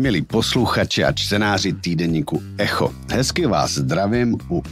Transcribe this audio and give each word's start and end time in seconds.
Milí 0.00 0.22
posluchači 0.22 1.04
a 1.04 1.12
čtenáři 1.12 1.72
týdeníku 1.72 2.42
Echo, 2.58 2.94
hezky 3.10 3.46
vás 3.46 3.70
zdravím 3.70 4.38
u 4.50 4.62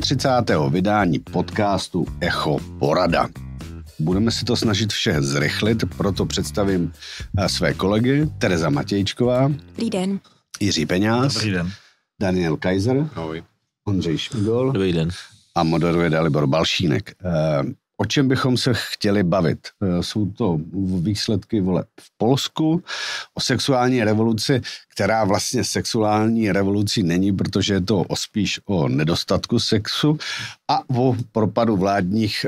38. 0.00 0.72
vydání 0.72 1.18
podcastu 1.18 2.06
Echo 2.20 2.58
Porada. 2.78 3.28
Budeme 3.98 4.30
si 4.30 4.44
to 4.44 4.56
snažit 4.56 4.92
vše 4.92 5.22
zrychlit, 5.22 5.84
proto 5.96 6.26
představím 6.26 6.92
eh, 7.38 7.48
své 7.48 7.74
kolegy 7.74 8.28
Tereza 8.38 8.70
Matějčková. 8.70 9.48
Dobrý 9.48 9.90
den. 9.90 10.20
Jiří 10.60 10.86
Peňáz. 10.86 11.34
Dobrý 11.34 11.50
den. 11.50 11.70
Daniel 12.20 12.56
Kaiser. 12.56 13.08
Ahoj. 13.14 13.42
Ondřej 13.88 14.18
Šmigol. 14.18 14.72
Dobrý 14.72 14.92
den. 14.92 15.08
A 15.54 15.62
moderuje 15.62 16.10
Dalibor 16.10 16.46
Balšínek. 16.46 17.14
Eh, 18.00 18.02
O 18.02 18.06
čem 18.06 18.28
bychom 18.28 18.56
se 18.56 18.72
chtěli 18.74 19.22
bavit? 19.22 19.68
Eh, 19.82 20.02
jsou 20.02 20.30
to 20.30 20.58
výsledky 21.02 21.60
voleb 21.60 21.86
v 22.00 22.10
Polsku, 22.18 22.82
o 23.34 23.40
sexuální 23.40 24.04
revoluci, 24.04 24.60
která 24.92 25.24
vlastně 25.24 25.64
sexuální 25.64 26.52
revolucí 26.52 27.02
není, 27.02 27.32
protože 27.32 27.74
je 27.74 27.80
to 27.80 28.04
spíš 28.14 28.60
o 28.66 28.88
nedostatku 28.88 29.58
sexu 29.58 30.18
a 30.68 30.90
o 30.90 31.16
propadu 31.32 31.76
vládních, 31.76 32.46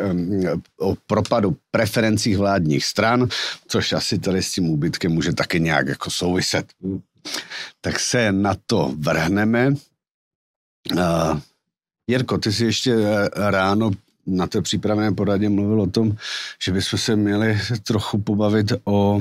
o 0.79 0.95
propadu 1.07 1.57
preferencích 1.71 2.39
vládních 2.39 2.85
stran, 2.85 3.29
což 3.69 3.93
asi 3.93 4.19
tady 4.19 4.43
s 4.43 4.53
tím 4.53 4.69
úbytkem 4.69 5.13
může 5.13 5.33
taky 5.33 5.61
nějak 5.61 5.89
jako 5.89 6.11
souviset. 6.11 6.67
Tak 7.81 8.01
se 8.01 8.33
na 8.33 8.55
to 8.67 8.95
vrhneme. 8.99 9.75
Uh, 10.93 11.41
Jirko, 12.11 12.39
ty 12.39 12.53
jsi 12.53 12.65
ještě 12.65 12.97
ráno 13.35 13.91
na 14.27 14.47
té 14.47 14.63
přípravné 14.63 15.13
poradě 15.13 15.49
mluvil 15.49 15.81
o 15.81 15.87
tom, 15.87 16.17
že 16.65 16.73
bychom 16.73 16.99
se 16.99 17.17
měli 17.17 17.59
trochu 17.83 18.19
pobavit 18.19 18.73
o 18.85 19.21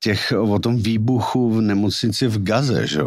těch, 0.00 0.32
o 0.38 0.58
tom 0.58 0.76
výbuchu 0.76 1.54
v 1.54 1.60
nemocnici 1.60 2.26
v 2.26 2.42
Gaze, 2.42 2.86
že? 2.86 3.00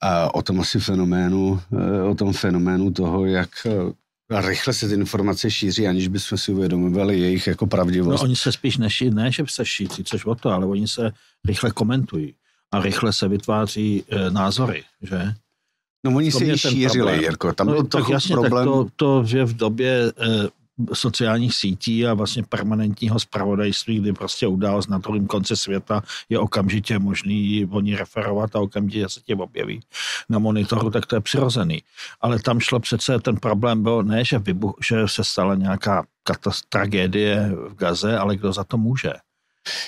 A 0.00 0.34
o 0.34 0.42
tom 0.42 0.60
asi 0.60 0.80
fenoménu, 0.80 1.60
o 2.10 2.14
tom 2.14 2.32
fenoménu 2.32 2.90
toho, 2.90 3.26
jak 3.26 3.48
rychle 4.30 4.72
se 4.72 4.88
ty 4.88 4.94
informace 4.94 5.50
šíří, 5.50 5.88
aniž 5.88 6.08
bychom 6.08 6.38
si 6.38 6.52
uvědomovali 6.52 7.20
jejich 7.20 7.46
jako 7.46 7.66
pravdivost. 7.66 8.22
No, 8.22 8.24
oni 8.24 8.36
se 8.36 8.52
spíš 8.52 8.76
neší, 8.76 9.10
ne, 9.10 9.32
že 9.32 9.44
se 9.48 9.64
šíří, 9.64 10.04
což 10.04 10.24
o 10.24 10.34
to, 10.34 10.50
ale 10.50 10.66
oni 10.66 10.88
se 10.88 11.12
rychle 11.44 11.70
komentují 11.70 12.34
a 12.72 12.82
rychle 12.82 13.12
se 13.12 13.28
vytváří 13.28 14.04
e, 14.08 14.30
názory, 14.30 14.84
že? 15.02 15.34
No 16.04 16.16
oni 16.16 16.32
se 16.32 16.44
ji 16.44 16.58
šířili, 16.58 17.22
Jirko, 17.22 17.52
tam 17.52 17.66
no, 17.66 17.72
byl 17.72 17.84
tak 17.84 18.08
jasně, 18.08 18.34
problém. 18.34 18.66
Tak 18.66 18.74
to, 18.74 18.86
to, 18.96 19.24
že 19.24 19.44
v 19.44 19.56
době 19.56 20.12
eh, 20.18 20.48
sociálních 20.92 21.54
sítí 21.54 22.06
a 22.06 22.14
vlastně 22.14 22.42
permanentního 22.42 23.18
spravodajství, 23.18 24.00
kdy 24.00 24.12
prostě 24.12 24.46
událost 24.46 24.88
na 24.88 24.98
druhém 24.98 25.26
konci 25.26 25.56
světa 25.56 26.02
je 26.28 26.38
okamžitě 26.38 26.98
možný 26.98 27.68
o 27.70 27.80
ní 27.80 27.96
referovat 27.96 28.56
a 28.56 28.60
okamžitě 28.60 29.08
se 29.08 29.20
tě 29.20 29.34
objeví 29.34 29.80
na 30.28 30.38
monitoru, 30.38 30.90
tak 30.90 31.06
to 31.06 31.16
je 31.16 31.20
přirozený. 31.20 31.82
Ale 32.20 32.38
tam 32.38 32.60
šlo 32.60 32.80
přece, 32.80 33.18
ten 33.18 33.36
problém 33.36 33.82
byl 33.82 34.02
ne, 34.02 34.24
že, 34.24 34.38
vybuch, 34.38 34.74
že 34.88 34.96
se 35.06 35.24
stala 35.24 35.54
nějaká 35.54 36.04
tragédie 36.68 37.52
v 37.68 37.74
Gaze, 37.74 38.18
ale 38.18 38.36
kdo 38.36 38.52
za 38.52 38.64
to 38.64 38.78
může. 38.78 39.12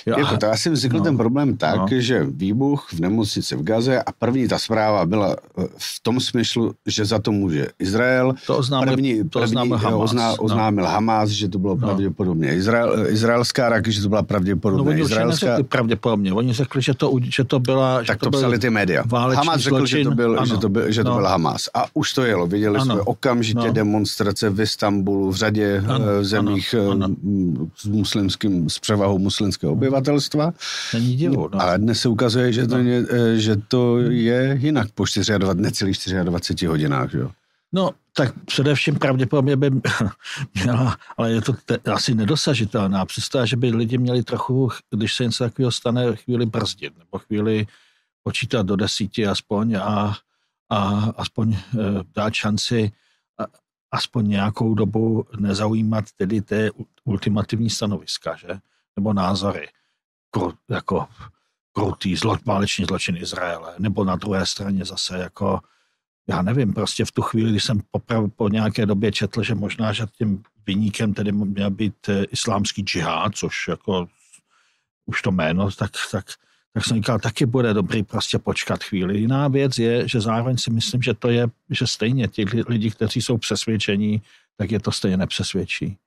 Jo, 0.05 0.15
jako 0.17 0.37
to 0.37 0.51
asi 0.51 0.69
vznikl 0.69 0.97
no, 0.97 1.03
ten 1.03 1.17
problém 1.17 1.57
tak, 1.57 1.91
no. 1.91 2.01
že 2.01 2.23
výbuch 2.23 2.87
v 2.93 2.99
nemocnici 2.99 3.55
v 3.55 3.63
Gaze 3.63 4.03
a 4.03 4.11
první 4.11 4.47
ta 4.47 4.59
zpráva 4.59 5.05
byla 5.05 5.35
eh, 5.57 5.67
v 5.77 5.99
tom 6.03 6.19
smyslu, 6.19 6.73
že 6.87 7.05
za 7.05 7.19
to 7.19 7.31
může 7.31 7.67
Izrael. 7.79 8.33
To 8.47 8.57
oznámil, 8.57 8.93
první, 8.93 9.29
to 9.29 9.41
oznámil 9.41 9.77
první, 9.77 9.91
Hamas. 9.91 10.03
Ozná, 10.03 10.29
no. 10.29 10.35
oznámil 10.35 10.83
no. 10.83 10.91
Hamas, 10.91 11.29
že 11.29 11.47
to 11.47 11.59
bylo 11.59 11.75
no. 11.75 11.79
pravděpodobně 11.79 12.55
Izrael, 12.55 12.99
eh, 12.99 13.09
izraelská 13.09 13.69
raky, 13.69 13.91
že 13.91 14.01
to 14.01 14.09
byla 14.09 14.23
pravděpodobně 14.23 14.83
no, 14.85 14.91
oni 14.91 15.01
izraelská. 15.01 15.63
pravděpodobně, 15.63 16.33
oni 16.33 16.53
řekli, 16.53 16.81
že 16.81 16.93
to, 16.93 17.13
že 17.23 17.43
to 17.43 17.59
byla... 17.59 17.97
Tak 17.97 18.05
že 18.05 18.15
to, 18.19 18.29
to 18.29 18.37
psali 18.37 18.59
ty 18.59 18.69
média. 18.69 19.03
Hamas 19.11 19.61
řekl, 19.61 19.85
že 19.85 20.03
to 20.03 20.11
byl, 20.11 20.45
že 20.45 20.57
to 20.57 20.69
byl, 20.69 20.91
že 20.91 21.03
to 21.03 21.09
no. 21.09 21.15
byl 21.15 21.25
Hamas. 21.25 21.69
A 21.73 21.85
už 21.93 22.13
to 22.13 22.23
jelo. 22.23 22.47
Viděli 22.47 22.75
ano. 22.79 22.85
jsme 22.85 23.01
okamžitě 23.01 23.67
no. 23.67 23.73
demonstrace 23.73 24.49
v 24.49 24.61
Istanbulu, 24.61 25.31
v 25.31 25.35
řadě 25.35 25.83
ano. 25.87 26.05
Eh, 26.19 26.23
zemích 26.23 26.75
ano. 26.75 26.91
Ano. 26.91 27.15
s 27.75 27.85
muslimským, 27.85 28.69
s 28.69 28.79
převahou 28.79 29.19
muslimského 29.19 29.68
obyvatelstva. 29.71 30.53
Není 30.93 31.15
divu. 31.15 31.49
No. 31.53 31.61
Ale 31.61 31.77
dnes 31.77 32.01
se 32.01 32.09
ukazuje, 32.09 32.53
že 32.53 32.67
to, 32.67 32.77
no. 32.77 32.83
je, 32.83 33.05
že 33.39 33.55
to 33.67 33.99
je 33.99 34.57
jinak 34.61 34.91
po 34.91 35.05
24, 35.37 35.61
necelých 35.61 35.97
24 36.23 36.65
hodinách. 36.65 37.13
Jo? 37.13 37.31
No, 37.71 37.91
tak 38.13 38.33
především 38.45 38.95
pravděpodobně 38.95 39.55
by 39.55 39.71
měla, 40.53 40.97
ale 41.17 41.31
je 41.31 41.41
to 41.41 41.53
te, 41.53 41.77
asi 41.77 42.15
nedosažitelná 42.15 43.05
představa, 43.05 43.45
že 43.45 43.57
by 43.57 43.69
lidi 43.69 43.97
měli 43.97 44.23
trochu, 44.23 44.69
když 44.89 45.15
se 45.15 45.23
něco 45.23 45.43
takového 45.43 45.71
stane, 45.71 46.15
chvíli 46.15 46.45
brzdit, 46.45 46.97
nebo 46.97 47.19
chvíli 47.19 47.67
počítat 48.23 48.65
do 48.65 48.75
desíti 48.75 49.27
aspoň 49.27 49.75
a, 49.75 50.17
a 50.69 51.09
aspoň 51.17 51.53
e, 51.53 51.59
dát 52.15 52.33
šanci 52.33 52.91
a, 53.37 53.43
aspoň 53.91 54.29
nějakou 54.29 54.73
dobu 54.73 55.25
nezaujímat 55.39 56.05
tedy 56.17 56.41
té 56.41 56.69
ultimativní 57.03 57.69
stanoviska, 57.69 58.35
že? 58.35 58.47
Nebo 58.99 59.13
názory 59.13 59.67
jako 60.69 61.07
krutý 61.73 62.15
zlo, 62.15 62.37
váleční 62.45 62.85
zločin 62.85 63.17
Izraele, 63.17 63.75
nebo 63.79 64.03
na 64.03 64.15
druhé 64.15 64.45
straně 64.45 64.85
zase 64.85 65.17
jako, 65.17 65.59
já 66.27 66.41
nevím, 66.41 66.73
prostě 66.73 67.05
v 67.05 67.11
tu 67.11 67.21
chvíli, 67.21 67.51
když 67.51 67.63
jsem 67.63 67.81
poprav, 67.91 68.23
po 68.35 68.49
nějaké 68.49 68.85
době 68.85 69.11
četl, 69.11 69.43
že 69.43 69.55
možná, 69.55 69.93
že 69.93 70.05
tím 70.17 70.43
vyníkem 70.65 71.13
tedy 71.13 71.31
měl 71.31 71.71
být 71.71 72.09
eh, 72.09 72.23
islámský 72.23 72.81
džihad, 72.81 73.35
což 73.35 73.67
jako 73.67 74.07
už 75.05 75.21
to 75.21 75.31
jméno, 75.31 75.71
tak, 75.71 75.91
tak, 76.11 76.25
tak 76.73 76.85
jsem 76.85 76.97
říkal, 76.97 77.19
taky 77.19 77.45
bude 77.45 77.73
dobrý 77.73 78.03
prostě 78.03 78.39
počkat 78.39 78.83
chvíli. 78.83 79.19
Jiná 79.19 79.47
věc 79.47 79.77
je, 79.77 80.07
že 80.07 80.21
zároveň 80.21 80.57
si 80.57 80.71
myslím, 80.71 81.01
že 81.01 81.13
to 81.13 81.29
je, 81.29 81.47
že 81.69 81.87
stejně 81.87 82.27
ti 82.27 82.45
lidi, 82.67 82.91
kteří 82.91 83.21
jsou 83.21 83.37
přesvědčení, 83.37 84.21
tak 84.57 84.71
je 84.71 84.79
to 84.79 84.91
stejně 84.91 85.17
nepřesvědčí. 85.17 85.97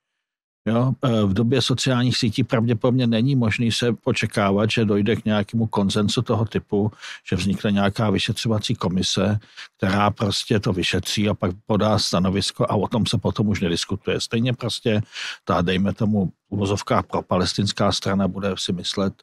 Jo, 0.67 0.93
e, 1.03 1.27
v 1.27 1.33
době 1.33 1.62
sociálních 1.62 2.17
sítí 2.17 2.45
pravděpodobně 2.45 3.06
není 3.06 3.37
možný 3.37 3.73
se 3.73 3.93
počekávat, 3.93 4.71
že 4.71 4.84
dojde 4.84 5.17
k 5.17 5.25
nějakému 5.25 5.67
konzensu 5.67 6.23
toho 6.23 6.45
typu, 6.45 6.93
že 7.28 7.37
vznikne 7.37 7.73
nějaká 7.73 8.11
vyšetřovací 8.11 8.75
komise, 8.75 9.39
která 9.77 10.11
prostě 10.11 10.61
to 10.61 10.73
vyšetří 10.73 11.28
a 11.28 11.34
pak 11.34 11.50
podá 11.67 11.99
stanovisko 11.99 12.67
a 12.69 12.75
o 12.75 12.89
tom 12.89 13.06
se 13.06 13.19
potom 13.19 13.49
už 13.49 13.61
nediskutuje. 13.61 14.21
Stejně 14.21 14.53
prostě 14.53 15.03
ta, 15.45 15.62
dejme 15.62 15.93
tomu, 15.95 16.33
uvozovká 16.49 17.03
pro 17.03 17.23
palestinská 17.23 17.93
strana 17.93 18.29
bude 18.29 18.55
si 18.59 18.73
myslet, 18.73 19.15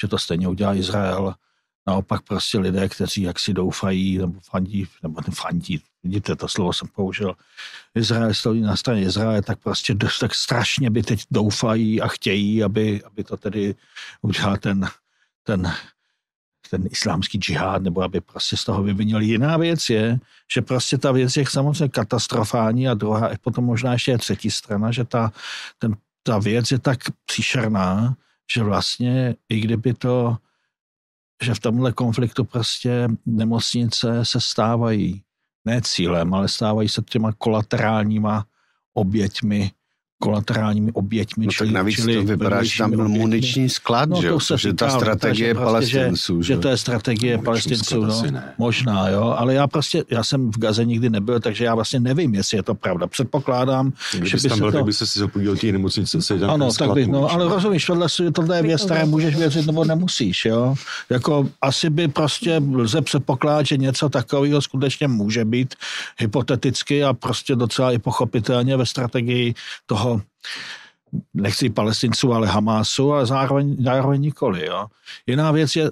že 0.00 0.08
to 0.08 0.18
stejně 0.18 0.48
udělá 0.48 0.74
Izrael, 0.74 1.34
Naopak 1.88 2.22
prostě 2.22 2.58
lidé, 2.58 2.88
kteří 2.88 3.22
jaksi 3.22 3.54
doufají 3.54 4.18
nebo 4.18 4.40
fandí, 4.40 4.86
nebo 5.02 5.20
fandí, 5.32 5.82
vidíte, 6.02 6.36
to 6.36 6.48
slovo 6.48 6.72
jsem 6.72 6.88
použil, 6.88 7.34
Izrael 7.94 8.34
stojí 8.34 8.60
na 8.60 8.76
straně 8.76 9.02
Izraele, 9.02 9.42
tak 9.42 9.58
prostě 9.58 9.94
dost, 9.94 10.18
tak 10.18 10.34
strašně 10.34 10.90
by 10.90 11.02
teď 11.02 11.24
doufají 11.30 12.00
a 12.00 12.08
chtějí, 12.08 12.62
aby, 12.64 13.02
aby 13.04 13.24
to 13.24 13.36
tedy 13.36 13.74
udělal 14.22 14.56
ten, 14.56 14.88
ten, 15.42 15.72
ten 16.70 16.84
islámský 16.90 17.38
džihad, 17.38 17.82
nebo 17.82 18.02
aby 18.02 18.20
prostě 18.20 18.56
z 18.56 18.64
toho 18.64 18.82
vyvinili. 18.82 19.24
Jiná 19.24 19.56
věc 19.56 19.88
je, 19.88 20.18
že 20.54 20.62
prostě 20.62 20.98
ta 20.98 21.12
věc 21.12 21.36
je 21.36 21.44
samozřejmě 21.48 21.88
katastrofální 21.88 22.88
a 22.88 22.94
druhá, 22.94 23.30
potom 23.40 23.64
možná 23.64 23.92
ještě 23.92 24.10
je 24.10 24.18
třetí 24.18 24.50
strana, 24.50 24.92
že 24.92 25.04
ta, 25.04 25.32
ten, 25.78 25.96
ta 26.22 26.38
věc 26.38 26.70
je 26.70 26.78
tak 26.78 26.98
příšerná, 27.26 28.14
že 28.52 28.62
vlastně 28.62 29.36
i 29.48 29.60
kdyby 29.60 29.94
to 29.94 30.36
že 31.42 31.54
v 31.54 31.60
tomhle 31.60 31.92
konfliktu 31.92 32.44
prostě 32.44 33.08
nemocnice 33.26 34.24
se 34.24 34.40
stávají 34.40 35.22
ne 35.64 35.82
cílem, 35.82 36.34
ale 36.34 36.48
stávají 36.48 36.88
se 36.88 37.02
těma 37.02 37.32
kolaterálníma 37.32 38.46
oběťmi 38.94 39.70
kolaterálními 40.18 40.92
oběťmi. 40.92 41.46
No 41.46 41.52
čili, 41.52 41.68
tak 41.68 41.74
navíc 41.74 41.96
čili 41.96 42.14
to 42.14 42.22
vypadá, 42.22 42.62
že 42.62 42.78
tam 42.78 42.90
byl 42.90 43.08
muniční 43.08 43.68
sklad, 43.68 44.08
no, 44.08 44.22
že, 44.22 44.28
to 44.28 44.40
se 44.40 44.58
že 44.58 44.72
ta 44.72 44.90
strategie 44.90 45.54
prostě, 45.54 45.64
palestinců. 45.64 46.42
Že, 46.42 46.46
že 46.54 46.58
to 46.58 46.68
je 46.68 46.76
strategie 46.76 47.36
muniční 47.36 47.44
palestinců, 47.44 48.04
no, 48.04 48.40
možná, 48.58 49.08
jo, 49.08 49.34
ale 49.38 49.54
já 49.54 49.66
prostě, 49.66 50.04
já 50.10 50.24
jsem 50.24 50.50
v 50.50 50.58
Gaze 50.58 50.84
nikdy 50.84 51.10
nebyl, 51.10 51.40
takže 51.40 51.64
já 51.64 51.74
vlastně 51.74 52.00
nevím, 52.00 52.34
jestli 52.34 52.56
je 52.56 52.62
to 52.62 52.74
pravda. 52.74 53.06
Předpokládám, 53.06 53.92
Kdyby 54.10 54.28
že 54.28 54.36
by 54.36 54.48
tam 54.48 54.58
byl, 54.58 54.72
to... 54.72 54.76
tak 54.76 54.84
by 54.84 54.92
se 54.92 55.06
si 55.06 55.18
zapodíval 55.18 55.56
té 55.56 55.72
nemocnice, 55.72 56.22
se 56.22 56.34
Ano, 56.34 56.72
tak 56.72 56.92
by, 56.92 57.06
no, 57.06 57.32
ale 57.32 57.48
rozumíš, 57.48 57.84
tohle, 57.84 58.06
tohle 58.32 58.56
je 58.56 58.62
věc, 58.62 58.84
které 58.84 59.04
můžeš 59.04 59.36
věřit 59.36 59.66
nebo 59.66 59.84
nemusíš, 59.84 60.44
jo. 60.44 60.74
Jako 61.10 61.48
asi 61.62 61.90
by 61.90 62.08
prostě 62.08 62.62
lze 62.74 63.02
předpokládat, 63.02 63.66
že 63.66 63.76
něco 63.76 64.08
takového 64.08 64.62
skutečně 64.62 65.08
může 65.08 65.44
být 65.44 65.74
hypoteticky 66.18 67.04
a 67.04 67.12
prostě 67.12 67.56
docela 67.56 67.92
i 67.92 67.98
pochopitelně 67.98 68.76
ve 68.76 68.86
strategii 68.86 69.54
toho, 69.86 70.07
nechci 71.34 71.70
palestinců, 71.70 72.32
ale 72.32 72.46
Hamásu, 72.46 73.12
ale 73.12 73.26
zároveň, 73.26 73.76
zároveň 73.84 74.20
nikoli. 74.20 74.66
Jo. 74.66 74.86
Jiná 75.26 75.50
věc 75.50 75.76
je, 75.76 75.90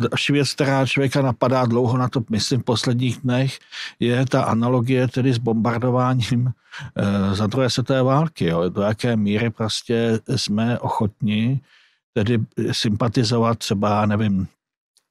další 0.00 0.32
věc, 0.32 0.52
která 0.52 0.86
člověka 0.86 1.22
napadá 1.22 1.66
dlouho 1.66 1.98
na 1.98 2.08
to, 2.08 2.24
myslím, 2.30 2.60
v 2.60 2.64
posledních 2.64 3.18
dnech, 3.18 3.58
je 4.00 4.26
ta 4.26 4.42
analogie 4.42 5.08
tedy 5.08 5.32
s 5.32 5.38
bombardováním 5.38 6.52
e, 6.96 7.34
za 7.34 7.46
druhé 7.46 7.70
světové 7.70 8.02
války. 8.02 8.44
Jo. 8.44 8.68
Do 8.68 8.82
jaké 8.82 9.16
míry 9.16 9.50
prostě 9.50 10.20
jsme 10.36 10.78
ochotni 10.78 11.60
tedy 12.14 12.38
sympatizovat 12.72 13.58
třeba, 13.58 14.06
nevím, 14.06 14.48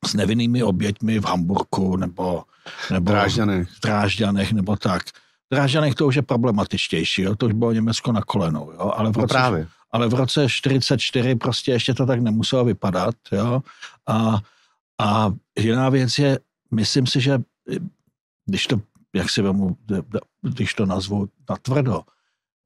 s 0.05 0.13
nevinnými 0.13 0.63
oběťmi 0.63 1.19
v 1.19 1.25
Hamburku 1.25 1.95
nebo, 1.95 2.43
nebo 2.91 3.11
Drážďanech. 3.11 3.69
v 3.69 3.81
Drážďanech 3.81 4.53
nebo 4.53 4.75
tak. 4.75 5.03
V 5.51 5.55
Drážďanech 5.55 5.95
to 5.95 6.07
už 6.07 6.15
je 6.15 6.21
problematičtější, 6.21 7.21
jo? 7.21 7.35
to 7.35 7.45
už 7.45 7.53
bylo 7.53 7.71
Německo 7.71 8.11
na 8.11 8.21
kolenou, 8.21 8.71
jo? 8.71 8.91
Ale, 8.95 9.11
v 9.11 9.15
No 9.15 9.21
roce, 9.21 9.33
právě. 9.33 9.67
ale 9.91 10.07
v 10.07 10.13
roce 10.13 10.49
44 10.49 11.35
prostě 11.35 11.71
ještě 11.71 11.93
to 11.93 12.05
tak 12.05 12.19
nemuselo 12.19 12.65
vypadat. 12.65 13.15
Jo? 13.31 13.61
A, 14.07 14.39
a 15.01 15.33
jiná 15.59 15.89
věc 15.89 16.17
je, 16.19 16.39
myslím 16.71 17.07
si, 17.07 17.21
že 17.21 17.37
když 18.45 18.67
to, 18.67 18.81
jak 19.15 19.29
si 19.29 19.41
vemu, 19.41 19.77
když 20.41 20.73
to 20.73 20.85
nazvu 20.85 21.27
natvrdo, 21.49 22.01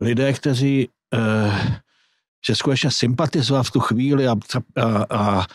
lidé, 0.02 0.34
kteří 0.34 0.90
eh, 1.14 1.82
že 2.48 2.56
skutečně 2.56 2.92
sympatizovat 2.92 3.64
v 3.66 3.72
tu 3.72 3.80
chvíli 3.80 4.28
a, 4.28 4.36
a, 4.76 5.06
a 5.18 5.46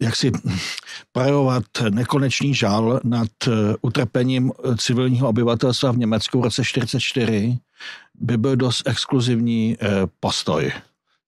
jak 0.00 0.16
si 0.16 0.32
projevovat 1.12 1.64
nekonečný 1.90 2.54
žal 2.54 3.00
nad 3.04 3.28
uh, 3.46 3.54
utrpením 3.80 4.52
civilního 4.76 5.28
obyvatelstva 5.28 5.92
v 5.92 5.98
Německu 5.98 6.40
v 6.40 6.44
roce 6.44 6.64
44 6.64 7.58
by 8.14 8.36
byl 8.36 8.56
dost 8.56 8.88
exkluzivní 8.88 9.76
uh, 9.82 9.88
postoj. 10.20 10.72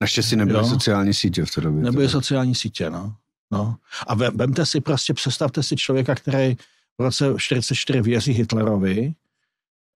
Naštěstí 0.00 0.36
nebyly 0.36 0.58
Jo. 0.58 0.66
sociální 0.66 1.14
sítě 1.14 1.44
v 1.44 1.50
té 1.50 1.60
době. 1.60 1.82
Nebyly 1.82 2.06
teda. 2.06 2.20
sociální 2.20 2.54
sítě, 2.54 2.90
no. 2.90 3.14
no. 3.50 3.76
A 4.06 4.14
ve- 4.14 4.30
vemte 4.30 4.66
si 4.66 4.80
prostě, 4.80 5.14
představte 5.14 5.62
si 5.62 5.76
člověka, 5.76 6.14
který 6.14 6.56
v 6.98 7.02
roce 7.02 7.34
44 7.36 8.00
věří 8.02 8.32
Hitlerovi, 8.32 9.14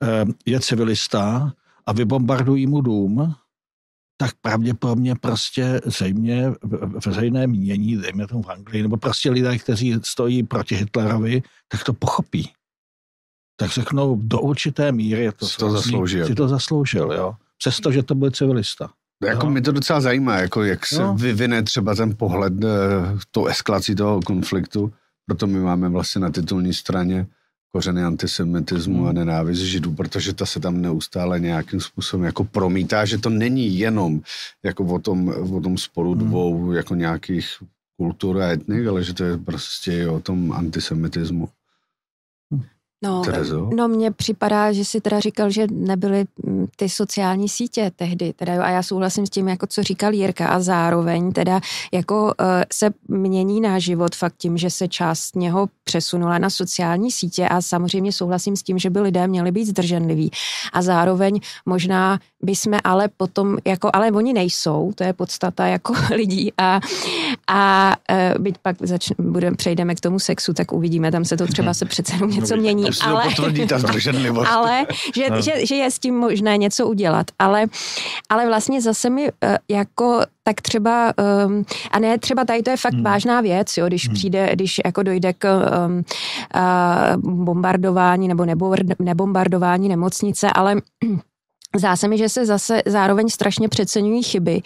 eh, 0.04 0.25
je 0.46 0.60
civilista 0.60 1.54
a 1.86 1.94
vybombardují 1.94 2.68
mu 2.68 2.81
dům, 2.81 3.36
tak 4.18 4.31
pravděpodobně 4.42 5.15
prostě 5.15 5.81
zřejmě 5.86 6.50
v- 6.50 7.00
veřejné 7.06 7.48
mínění, 7.48 7.98
dejme 7.98 8.27
tomu 8.27 8.44
v 8.44 8.50
Anglii, 8.50 8.81
nebo 8.83 8.98
prostě 8.98 9.31
lidé, 9.31 9.57
kteří 9.57 9.95
stojí 10.04 10.44
proti 10.44 10.75
Hitlerovi, 10.75 11.44
tak 11.68 11.83
to 11.83 11.94
pochopí. 11.94 12.50
Tak 13.60 13.71
řeknou, 13.71 14.15
do 14.24 14.39
určité 14.42 14.92
míry 14.92 15.30
to, 15.38 15.48
Si 15.48 15.57
to 15.57 15.71
zasloužil. 15.71 16.27
Si 16.27 16.36
to 16.36 16.48
zasloužil, 16.48 17.12
jo. 17.13 17.36
Přestože 17.57 18.04
to 18.04 18.15
byl 18.15 18.31
civilista. 18.31 18.89
Jako 19.24 19.45
Jo. 19.45 19.51
mě 19.51 19.62
to 19.62 19.71
docela 19.71 20.01
zajímá, 20.01 20.36
jako 20.38 20.63
jak 20.63 20.86
se 20.86 21.01
Jo. 21.01 21.13
vyvine 21.13 21.63
třeba 21.63 21.95
ten 21.95 22.15
pohled 22.18 22.54
eh, 22.63 22.68
tou 23.31 23.45
eskalací 23.45 23.95
toho 23.95 24.21
konfliktu. 24.21 24.94
Proto 25.25 25.48
my 25.48 25.60
máme 25.60 25.89
vlastně 25.89 26.21
na 26.21 26.30
titulní 26.30 26.74
straně 26.74 27.27
kořeny 27.75 28.04
antisemitismu 28.04 28.98
Hmm. 28.98 29.08
a 29.08 29.12
nenávist 29.12 29.60
židů, 29.60 29.94
protože 29.94 30.34
ta 30.34 30.46
se 30.46 30.60
tam 30.60 30.81
neustále 30.81 31.40
nějakým 31.40 31.81
způsobem 31.81 32.25
jako 32.25 32.44
promítá, 32.44 33.06
že 33.06 33.18
to 33.18 33.30
není 33.30 33.80
jenom 33.80 34.22
jako 34.64 34.84
o 34.86 35.00
tom, 35.00 35.34
o 35.52 35.62
tom 35.62 35.78
sporu 35.78 36.12
Hmm. 36.12 36.28
dvou 36.28 36.72
jako 36.72 36.96
nějakých 36.96 37.48
kultur 37.98 38.42
a 38.42 38.52
etnik, 38.52 38.88
ale 38.88 39.04
že 39.04 39.14
to 39.14 39.24
je 39.24 39.38
prostě 39.38 40.08
o 40.10 40.20
tom 40.20 40.52
antisemitismu. 40.52 41.50
No, 43.04 43.22
Terezo? 43.26 43.70
no 43.76 43.88
mně 43.88 44.12
připadá, 44.12 44.72
že 44.72 44.86
si 44.86 45.02
teda 45.02 45.20
říkal, 45.20 45.50
že 45.50 45.68
nebyly 45.72 46.26
mm, 46.44 46.68
ty 46.76 46.90
sociální 46.90 47.50
sítě 47.50 47.92
tehdy, 47.96 48.34
teda 48.34 48.54
jo, 48.54 48.62
a 48.62 48.70
já 48.70 48.84
souhlasím 48.84 49.26
s 49.26 49.30
tím, 49.30 49.48
jako 49.48 49.68
co 49.68 49.84
říkal 49.84 50.14
Jirka 50.14 50.48
a 50.48 50.60
zároveň 50.60 51.32
teda 51.32 51.60
jako 51.92 52.24
uh, 52.24 52.32
se 52.74 52.90
mění 53.08 53.62
náš 53.62 53.84
život 53.84 54.16
fakt 54.16 54.34
tím, 54.38 54.58
že 54.58 54.70
se 54.70 54.88
část 54.88 55.36
něho 55.36 55.68
přesunula 55.84 56.38
na 56.38 56.50
sociální 56.50 57.12
sítě 57.12 57.48
a 57.48 57.62
samozřejmě 57.62 58.12
souhlasím 58.12 58.56
s 58.56 58.64
tím, 58.64 58.80
že 58.80 58.90
by 58.90 59.00
lidé 59.00 59.28
měli 59.28 59.52
být 59.52 59.66
zdrženliví 59.66 60.32
a 60.74 60.82
zároveň 60.82 61.40
možná 61.66 62.20
by 62.42 62.56
jsme 62.56 62.82
ale 62.84 63.08
potom, 63.18 63.58
jako, 63.66 63.90
ale 63.94 64.12
oni 64.12 64.34
nejsou, 64.34 64.92
to 64.96 65.04
je 65.04 65.14
podstata 65.14 65.68
jako 65.68 65.94
lidí 66.16 66.52
a, 66.58 66.80
a 67.48 67.94
uh, 68.12 68.44
byť 68.44 68.56
pak 68.62 68.76
začne, 68.82 69.16
budem, 69.20 69.56
přejdeme 69.56 69.96
k 69.96 70.00
tomu 70.00 70.20
sexu, 70.20 70.54
tak 70.54 70.72
uvidíme, 70.72 71.12
tam 71.12 71.26
se 71.26 71.38
to 71.38 71.48
třeba 71.48 71.74
se 71.74 71.86
přece 71.86 72.14
jenom 72.16 72.30
něco 72.30 72.58
mění, 72.58 72.93
Musí 72.94 73.04
to 73.10 73.18
ale, 73.18 73.24
potvrdí 73.24 73.68
ta 73.68 73.80
zdrženlivost. 73.80 74.51
ale 74.51 74.86
že, 75.16 75.30
No. 75.30 75.42
že, 75.42 75.66
že 75.66 75.75
je 75.75 75.92
s 75.92 76.00
tím 76.00 76.16
možné 76.16 76.57
něco 76.57 76.88
udělat. 76.88 77.25
Ale, 77.40 77.66
ale 78.30 78.48
vlastně 78.48 78.81
zase 78.81 79.10
mi 79.10 79.30
eh, 79.44 79.57
jako 79.69 80.22
tak 80.44 80.62
třeba, 80.62 81.13
um, 81.45 81.66
a 81.92 82.00
ne 82.00 82.18
třeba 82.18 82.45
tady 82.45 82.62
to 82.63 82.69
je 82.69 82.78
fakt 82.78 82.94
Hmm. 82.94 83.04
vážná 83.04 83.42
věc, 83.42 83.78
jo, 83.78 83.88
když 83.88 84.06
Hmm. 84.07 84.13
přijde, 84.16 84.50
když 84.54 84.81
jako 84.86 85.04
dojde 85.04 85.34
k 85.34 85.69
um, 85.88 86.04
uh, 87.25 87.44
bombardování 87.44 88.28
nebo 88.28 88.45
nebo 88.45 88.75
nebombardování 89.00 89.89
nemocnice, 89.89 90.50
ale 90.56 90.75
Zdá 91.78 91.96
se 91.96 92.08
mi, 92.08 92.18
že 92.18 92.30
se 92.30 92.46
zase 92.46 92.81
zároveň 92.86 93.30
strašně 93.30 93.70
přeceňují 93.70 94.24
chyby, 94.24 94.62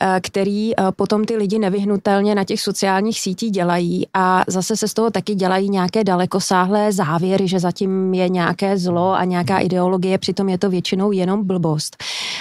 eh, 0.00 0.20
který 0.20 0.72
eh, 0.72 0.84
potom 0.96 1.24
ty 1.24 1.36
lidi 1.36 1.58
nevyhnutelně 1.58 2.34
na 2.34 2.44
těch 2.44 2.60
sociálních 2.60 3.20
sítích 3.20 3.50
dělají 3.50 4.06
a 4.14 4.44
zase 4.46 4.76
se 4.76 4.88
z 4.88 4.94
toho 4.94 5.10
taky 5.10 5.34
dělají 5.34 5.68
nějaké 5.68 6.04
dalekosáhlé 6.04 6.92
závěry, 6.92 7.48
že 7.48 7.60
zatím 7.60 8.14
je 8.14 8.28
nějaké 8.28 8.78
zlo 8.78 9.12
a 9.12 9.24
nějaká 9.24 9.58
ideologie, 9.58 10.18
přitom 10.18 10.48
je 10.48 10.58
to 10.58 10.70
většinou 10.70 11.12
jenom 11.12 11.46
blbost. 11.46 11.96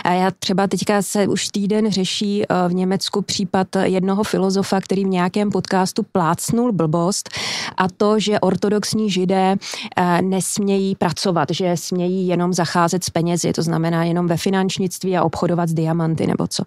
A 0.09 0.13
já 0.13 0.31
třeba 0.31 0.67
teďka 0.67 1.01
se 1.01 1.27
už 1.27 1.47
týden 1.47 1.91
řeší 1.91 2.43
eh, 2.43 2.67
v 2.67 2.73
Německu 2.73 3.21
případ 3.21 3.67
jednoho 3.83 4.23
filozofa, 4.23 4.81
který 4.81 5.05
v 5.05 5.07
nějakém 5.07 5.49
podcastu 5.49 6.03
plácnul 6.11 6.71
blbost 6.71 7.29
a 7.77 7.87
to, 7.97 8.19
že 8.19 8.39
ortodoxní 8.39 9.11
židé 9.11 9.55
eh, 9.95 10.21
nesmějí 10.21 10.95
pracovat, 10.95 11.49
že 11.51 11.77
smějí 11.77 12.27
jenom 12.27 12.53
zacházet 12.53 13.03
s 13.03 13.09
penězi, 13.09 13.53
to 13.53 13.61
znamená 13.61 14.03
jenom 14.03 14.27
ve 14.27 14.37
finančnictví 14.37 15.17
a 15.17 15.23
obchodovat 15.23 15.69
s 15.69 15.73
diamanty 15.73 16.27
nebo 16.27 16.47
co. 16.47 16.63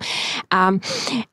A, 0.50 0.70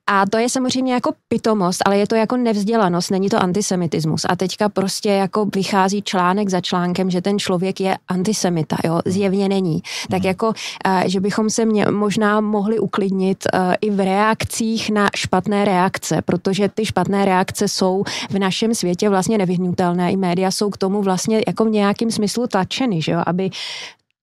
a 0.07 0.25
to 0.25 0.37
je 0.37 0.49
samozřejmě 0.49 0.93
jako 0.93 1.11
pitomost, 1.27 1.81
ale 1.85 1.97
je 1.97 2.07
to 2.07 2.15
jako 2.15 2.37
nevzdělanost, 2.37 3.11
není 3.11 3.29
to 3.29 3.43
antisemitismus. 3.43 4.25
A 4.29 4.35
teďka 4.35 4.69
prostě 4.69 5.09
jako 5.09 5.45
vychází 5.45 6.01
článek 6.01 6.49
za 6.49 6.61
článkem, 6.61 7.09
že 7.09 7.21
ten 7.21 7.39
člověk 7.39 7.79
je 7.79 7.97
antisemita, 8.07 8.77
jo, 8.85 8.99
zjevně 9.05 9.49
není. 9.49 9.81
Tak 10.11 10.23
jako, 10.23 10.53
eh, 10.85 11.03
že 11.05 11.19
bychom 11.19 11.49
se 11.49 11.65
mě 11.65 11.85
možná 11.99 12.41
mohli 12.41 12.79
uklidnit 12.79 13.43
eh, 13.53 13.75
i 13.81 13.89
v 13.89 13.99
reakcích 13.99 14.89
na 14.89 15.09
špatné 15.15 15.65
reakce, 15.65 16.21
protože 16.21 16.69
ty 16.69 16.85
špatné 16.85 17.25
reakce 17.25 17.67
jsou 17.67 18.03
v 18.29 18.39
našem 18.39 18.75
světě 18.75 19.09
vlastně 19.09 19.37
nevyhnutelné. 19.37 20.11
I 20.11 20.17
média 20.17 20.51
jsou 20.51 20.69
k 20.69 20.77
tomu 20.77 21.01
vlastně 21.01 21.43
jako 21.47 21.65
v 21.65 21.69
nějakém 21.69 22.11
smyslu 22.11 22.47
tlačeny, 22.47 23.01
že 23.01 23.11
jo, 23.11 23.23
aby 23.25 23.49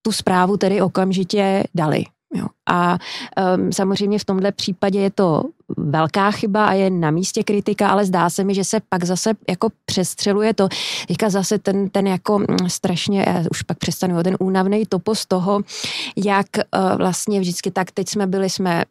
tu 0.02 0.12
zprávu 0.12 0.56
tedy 0.56 0.81
okamžitě 0.81 1.64
dali. 1.75 2.05
Jo. 2.34 2.46
A 2.67 2.99
um, 3.56 3.73
samozřejmě 3.73 4.18
v 4.18 4.25
tomhle 4.25 4.52
případě 4.52 5.00
je 5.00 5.11
to 5.11 5.42
velká 5.76 6.30
chyba 6.30 6.66
a 6.66 6.73
je 6.73 6.90
na 6.90 7.11
místě 7.11 7.42
kritika, 7.42 7.88
ale 7.88 8.04
zdá 8.04 8.30
se 8.30 8.44
mi, 8.44 8.54
že 8.54 8.64
se 8.64 8.80
pak 8.88 9.04
zase 9.04 9.32
jako 9.49 9.68
přestřeluje 9.85 10.54
to, 10.54 10.68
teďka 11.08 11.30
zase 11.30 11.58
ten, 11.58 11.88
ten 11.88 12.06
jako 12.06 12.38
mm, 12.38 12.46
strašně, 12.68 13.25
já 13.28 13.44
už 13.50 13.62
pak 13.62 13.78
přestanu, 13.78 14.23
ten 14.23 14.37
únavný 14.40 14.87
topos 14.87 15.26
toho, 15.26 15.61
jak 16.16 16.46
uh, 16.56 16.96
vlastně 16.96 17.40
vždycky 17.40 17.70
tak, 17.70 17.90
teď 17.90 18.08
jsme 18.08 18.26
byli, 18.26 18.50
jsme 18.50 18.85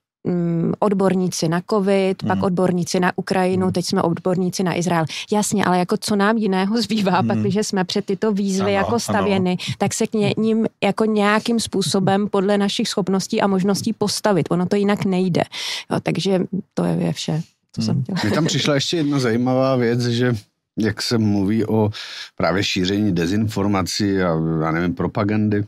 odborníci 0.79 1.47
na 1.49 1.61
covid, 1.69 2.23
Hmm. 2.23 2.27
pak 2.27 2.43
odborníci 2.43 2.99
na 2.99 3.11
Ukrajinu, 3.15 3.65
Hmm. 3.65 3.73
teď 3.73 3.85
jsme 3.85 4.01
odborníci 4.01 4.63
na 4.63 4.77
Izrael. 4.77 5.05
Jasně, 5.31 5.65
ale 5.65 5.79
jako 5.79 5.97
co 5.97 6.15
nám 6.15 6.37
jiného 6.37 6.81
zbývá, 6.81 7.17
Hmm. 7.19 7.27
pak, 7.27 7.37
když 7.37 7.55
jsme 7.61 7.83
před 7.83 8.05
tyto 8.05 8.31
výzvy 8.31 8.61
Ano, 8.61 8.69
jako 8.69 8.89
ano. 8.89 8.99
stavěny, 8.99 9.57
tak 9.77 9.93
se 9.93 10.07
k 10.07 10.13
ně, 10.13 10.33
ním 10.37 10.65
jako 10.83 11.05
nějakým 11.05 11.59
způsobem 11.59 12.27
podle 12.27 12.57
našich 12.57 12.87
schopností 12.89 13.41
a 13.41 13.47
možností 13.47 13.93
postavit. 13.93 14.47
Ono 14.49 14.65
to 14.65 14.75
jinak 14.75 15.05
nejde. 15.05 15.41
Jo, 15.91 15.99
takže 16.03 16.39
to 16.73 16.83
je, 16.83 16.95
je 16.99 17.13
vše, 17.13 17.41
co 17.73 17.81
jsem 17.81 17.93
Hmm. 17.95 18.03
chtěla. 18.03 18.19
Mně 18.23 18.31
tam 18.31 18.45
přišla 18.45 18.73
ještě 18.75 18.97
jedna 18.97 19.19
zajímavá 19.19 19.75
věc, 19.75 20.01
že 20.05 20.33
jak 20.79 21.01
se 21.01 21.17
mluví 21.17 21.65
o 21.65 21.89
právě 22.35 22.63
šíření 22.63 23.11
dezinformací 23.15 24.17
a 24.21 24.29
já 24.61 24.71
nevím, 24.71 24.93
propagandy, 24.95 25.63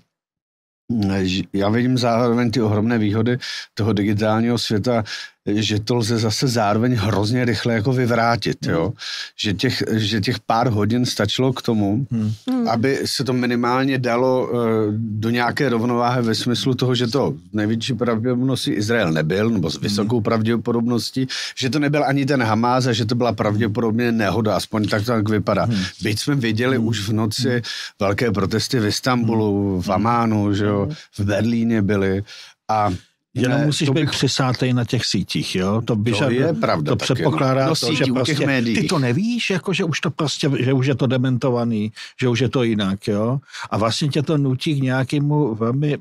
já 1.53 1.69
vidím 1.69 1.97
zároveň 1.97 2.51
ty 2.51 2.61
ohromné 2.61 2.97
výhody 2.97 3.37
toho 3.73 3.93
digitálního 3.93 4.57
světa, 4.57 5.03
že 5.47 5.79
to 5.79 5.95
lze 5.95 6.17
zase 6.17 6.47
zároveň 6.47 6.93
hrozně 6.93 7.45
rychle 7.45 7.73
jako 7.73 7.93
vyvrátit, 7.93 8.57
jo? 8.67 8.93
Že, 9.39 9.53
těch, 9.53 9.83
že 9.91 10.21
těch 10.21 10.39
pár 10.39 10.69
hodin 10.69 11.05
stačilo 11.05 11.53
k 11.53 11.61
tomu, 11.61 12.07
Hmm. 12.11 12.31
Hmm. 12.49 12.67
aby 12.69 12.99
se 13.05 13.23
to 13.23 13.33
minimálně 13.33 13.97
dalo 13.97 14.47
uh, 14.47 14.59
do 14.97 15.29
nějaké 15.29 15.69
rovnováhy 15.69 16.21
ve 16.21 16.35
smyslu 16.35 16.73
toho, 16.73 16.95
že 16.95 17.07
to 17.07 17.33
největší 17.53 17.93
pravděpodobností 17.93 18.71
Izrael 18.71 19.11
nebyl, 19.11 19.49
nebo 19.49 19.69
s 19.69 19.79
vysokou 19.81 20.21
pravděpodobností, 20.21 21.27
že 21.55 21.69
to 21.69 21.79
nebyl 21.79 22.03
ani 22.05 22.25
ten 22.25 22.43
Hamás 22.43 22.87
a 22.87 22.93
že 22.93 23.05
to 23.05 23.15
byla 23.15 23.33
pravděpodobně 23.33 24.11
nehoda, 24.11 24.55
aspoň 24.55 24.87
tak 24.87 25.01
to 25.05 25.11
tak 25.11 25.29
vypadá. 25.29 25.63
Hmm. 25.65 25.83
Byť 26.01 26.19
jsme 26.19 26.35
viděli 26.35 26.77
už 26.77 27.09
v 27.09 27.13
noci 27.13 27.61
velké 27.99 28.31
protesty 28.31 28.79
v 28.79 28.85
Istanbulu, 28.85 29.81
v 29.81 29.89
Amánu, 29.89 30.53
že 30.53 30.65
jo, 30.65 30.89
v 31.17 31.19
Berlíně 31.19 31.81
byly 31.81 32.23
a 32.69 32.89
Jenom 33.33 33.59
ne, 33.59 33.65
musíš 33.65 33.85
to 33.87 33.93
být 33.93 34.01
bych- 34.01 34.11
přisátej 34.11 34.73
na 34.73 34.85
těch 34.85 35.05
sítích, 35.05 35.55
jo? 35.55 35.81
To, 35.85 35.95
vyžaduje, 35.95 36.45
je 36.47 36.53
pravda 36.53 36.91
To 36.91 36.95
taky, 36.95 37.13
předpokládá 37.13 37.67
no. 37.67 37.75
To, 37.75 37.75
že 37.75 37.85
sítí 37.85 38.03
těch 38.03 38.13
prostě, 38.13 38.45
médiích. 38.47 38.79
ty 38.81 38.87
to 38.87 38.99
nevíš, 38.99 39.49
jako 39.49 39.73
že 39.73 39.83
už 39.83 39.99
to 39.99 40.11
prostě, 40.11 40.51
že 40.59 40.73
už 40.73 40.85
je 40.87 40.95
to 40.95 41.07
dementovaný, 41.07 41.91
že 42.21 42.27
už 42.29 42.39
je 42.39 42.49
to 42.49 42.63
jinak, 42.63 43.07
jo? 43.07 43.39
A 43.69 43.77
vlastně 43.77 44.07
tě 44.09 44.21
to 44.23 44.37
nutí 44.37 44.79
k 44.79 44.83
nějakému 44.83 45.55
velmi 45.55 45.97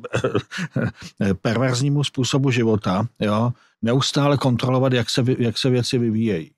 perverznímu 1.42 2.04
způsobu 2.04 2.50
života, 2.50 3.06
jo? 3.20 3.52
Neustále 3.82 4.36
kontrolovat, 4.36 4.92
jak 4.92 5.10
se, 5.10 5.24
jak 5.38 5.58
se 5.58 5.70
věci 5.70 5.98
vyvíjejí. 5.98 6.50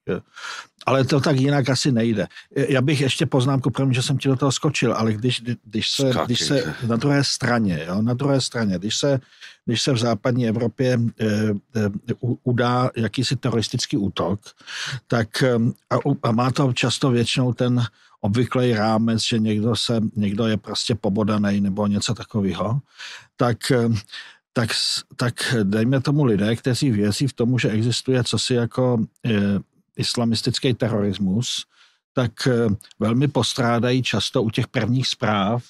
Ale 0.87 1.05
to 1.05 1.21
tak 1.21 1.37
jinak 1.37 1.69
asi 1.69 1.93
nejde. 1.93 2.27
Já 2.57 2.83
bych 2.83 3.01
ještě 3.01 3.27
poznámku, 3.27 3.71
protože 3.71 3.93
že 3.93 4.03
jsem 4.03 4.19
ti 4.19 4.29
do 4.29 4.37
toho 4.37 4.53
skočil, 4.53 4.95
ale 4.95 5.13
když, 5.13 5.43
když, 5.65 5.91
se, 5.91 6.11
když 6.27 6.41
se 6.41 6.75
na 6.87 6.97
druhé 6.97 7.25
straně, 7.25 7.85
jo, 7.89 8.03
na 8.03 8.15
druhé 8.15 8.41
straně, 8.41 8.79
když 8.79 8.97
se, 8.97 9.21
když 9.65 9.83
se 9.83 9.93
v 9.93 9.99
západní 9.99 10.49
Evropě 10.49 11.01
e, 11.21 11.27
e, 11.27 11.91
udá 12.45 12.91
jakýsi 12.97 13.37
teroristický 13.37 13.97
útok, 13.97 14.41
tak 15.07 15.43
a, 15.91 15.97
a 16.23 16.33
má 16.33 16.51
to 16.51 16.73
často 16.73 17.11
většinou 17.11 17.53
ten 17.53 17.85
obvyklý 18.21 18.73
rámec, 18.75 19.23
že 19.23 19.39
někdo, 19.39 19.77
se, 19.77 20.01
někdo 20.17 20.47
je 20.47 20.57
prostě 20.57 20.95
pobodaný 20.95 21.61
nebo 21.61 21.87
něco 21.87 22.15
takového, 22.15 22.81
tak 23.37 23.73
tak, 24.59 24.71
tak 25.17 25.55
dejme 25.63 26.01
tomu 26.01 26.25
lidé, 26.25 26.57
kteří 26.57 26.91
věří 26.91 27.27
v 27.27 27.33
tomu, 27.33 27.59
že 27.59 27.71
existuje 27.71 28.25
cosi 28.25 28.55
jako 28.55 28.99
e, 29.27 29.33
islamistický 29.97 30.75
terorismus, 30.75 31.67
tak 32.13 32.47
e, 32.47 32.69
velmi 32.99 33.29
postrádají 33.29 34.03
často 34.03 34.43
u 34.43 34.51
těch 34.51 34.67
prvních 34.67 35.07
zpráv 35.07 35.65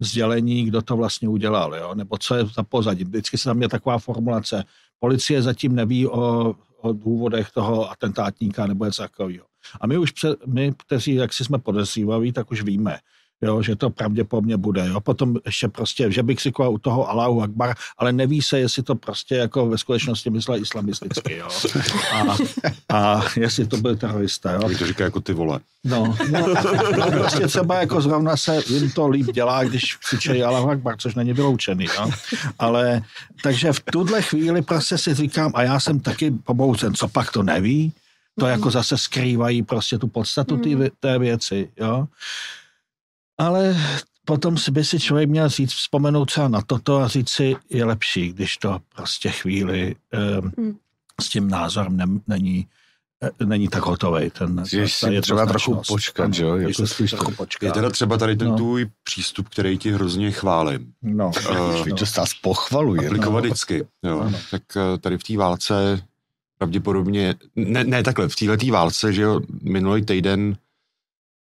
sdělení, 0.00 0.64
kdo 0.64 0.82
to 0.82 0.96
vlastně 0.96 1.28
udělal, 1.28 1.74
jo? 1.74 1.94
nebo 1.94 2.18
co 2.18 2.34
je 2.34 2.44
za 2.46 2.62
pozadí. 2.62 3.04
Vždycky 3.04 3.38
se 3.38 3.44
tam 3.44 3.62
je 3.62 3.68
taková 3.68 3.98
formulace. 3.98 4.64
Policie 4.98 5.42
zatím 5.42 5.74
neví 5.74 6.06
o, 6.06 6.54
o 6.80 6.92
důvodech 6.92 7.50
toho 7.50 7.90
atentátníka 7.90 8.66
nebo 8.66 8.84
něco 8.84 9.02
takového. 9.02 9.46
A 9.80 9.86
my 9.86 9.98
už, 9.98 10.10
před, 10.10 10.46
my, 10.46 10.74
kteří 10.86 11.14
jak 11.14 11.32
si 11.32 11.44
jsme 11.44 11.58
podezřívaví, 11.58 12.32
tak 12.32 12.50
už 12.50 12.62
víme, 12.62 12.98
jo, 13.42 13.62
že 13.62 13.76
to 13.76 13.90
pravděpodobně 13.90 14.56
bude. 14.56 14.88
Jo. 14.88 15.00
Potom 15.00 15.36
ještě 15.46 15.68
prostě, 15.68 16.12
že 16.12 16.22
bych 16.22 16.40
si 16.40 16.52
koval 16.52 16.72
u 16.72 16.78
toho 16.78 17.10
Allahu 17.10 17.42
Akbar, 17.42 17.74
ale 17.98 18.12
neví 18.12 18.42
se, 18.42 18.58
jestli 18.58 18.82
to 18.82 18.94
prostě 18.94 19.34
jako 19.34 19.66
ve 19.66 19.78
skutečnosti 19.78 20.30
myslel 20.30 20.62
islamisticky. 20.62 21.36
Jo. 21.36 21.48
A, 22.12 22.36
a 22.96 23.24
jestli 23.36 23.66
to 23.66 23.76
byl 23.76 23.96
terorista. 23.96 24.52
Jo. 24.52 24.60
to 24.78 24.86
říká 24.86 25.04
jako 25.04 25.20
ty 25.20 25.32
vole. 25.32 25.60
No, 25.84 26.16
no, 26.30 26.46
no, 26.98 27.10
prostě 27.18 27.46
třeba 27.46 27.80
jako 27.80 28.00
zrovna 28.00 28.36
se 28.36 28.62
jim 28.66 28.90
to 28.90 29.08
líp 29.08 29.26
dělá, 29.26 29.64
když 29.64 29.96
křičejí 29.96 30.42
Allahu 30.42 30.70
Akbar, 30.70 30.96
což 30.98 31.14
není 31.14 31.32
vyloučený. 31.32 31.84
Jo. 31.84 32.10
Ale 32.58 33.02
takže 33.42 33.72
v 33.72 33.80
tuhle 33.80 34.22
chvíli 34.22 34.62
prostě 34.62 34.98
si 34.98 35.14
říkám, 35.14 35.52
a 35.54 35.62
já 35.62 35.80
jsem 35.80 36.00
taky 36.00 36.30
poboucen, 36.30 36.94
co 36.94 37.08
pak 37.08 37.32
to 37.32 37.42
neví, 37.42 37.92
to 38.38 38.46
jako 38.46 38.70
zase 38.70 38.98
skrývají 38.98 39.62
prostě 39.62 39.98
tu 39.98 40.08
podstatu 40.08 40.60
té 41.00 41.18
věci, 41.18 41.70
jo. 41.76 42.06
Ale 43.38 43.76
potom 44.24 44.56
by 44.70 44.84
si 44.84 45.00
člověk 45.00 45.30
měl 45.30 45.48
říct, 45.48 45.72
vzpomenout 45.72 46.24
třeba 46.24 46.48
na 46.48 46.62
toto 46.66 46.96
a 46.98 47.08
říct 47.08 47.30
si, 47.30 47.56
je 47.70 47.84
lepší, 47.84 48.32
když 48.32 48.56
to 48.56 48.80
prostě 48.96 49.30
chvíli 49.30 49.96
um, 50.56 50.78
s 51.20 51.28
tím 51.28 51.48
názorem 51.48 51.96
ne, 51.96 52.04
není 52.26 52.66
eh, 53.22 53.44
není 53.44 53.68
tak 53.68 53.82
hotový. 53.86 54.30
Ten, 54.30 54.64
je 55.10 55.22
třeba 55.22 55.46
trochu 55.46 55.80
počkat, 55.88 56.34
že 56.34 56.44
jo? 56.44 56.56
Jako 56.56 56.82
trochu 57.08 57.32
počkat. 57.32 57.66
Je 57.66 57.72
teda 57.72 57.90
třeba 57.90 58.16
tady 58.16 58.36
ten 58.36 58.48
no. 58.48 58.56
tvůj 58.56 58.90
přístup, 59.04 59.48
který 59.48 59.78
ti 59.78 59.92
hrozně 59.92 60.30
chválím. 60.30 60.92
No, 61.02 61.32
uh, 61.50 61.86
no. 61.86 61.96
to 61.96 62.06
stás 62.06 62.34
pochvaluje. 62.34 63.06
Aplikovat 63.06 63.40
no. 63.40 63.50
vždycky, 63.50 63.86
jo. 64.02 64.24
No. 64.24 64.32
Tak 64.50 64.62
uh, 64.76 64.98
tady 64.98 65.18
v 65.18 65.22
té 65.22 65.36
válce 65.36 66.02
pravděpodobně, 66.58 67.34
ne, 67.56 67.84
ne 67.84 68.02
takhle, 68.02 68.28
v 68.28 68.36
této 68.36 68.72
válce, 68.72 69.12
že 69.12 69.22
jo, 69.22 69.40
minulý 69.62 70.02
týden 70.02 70.56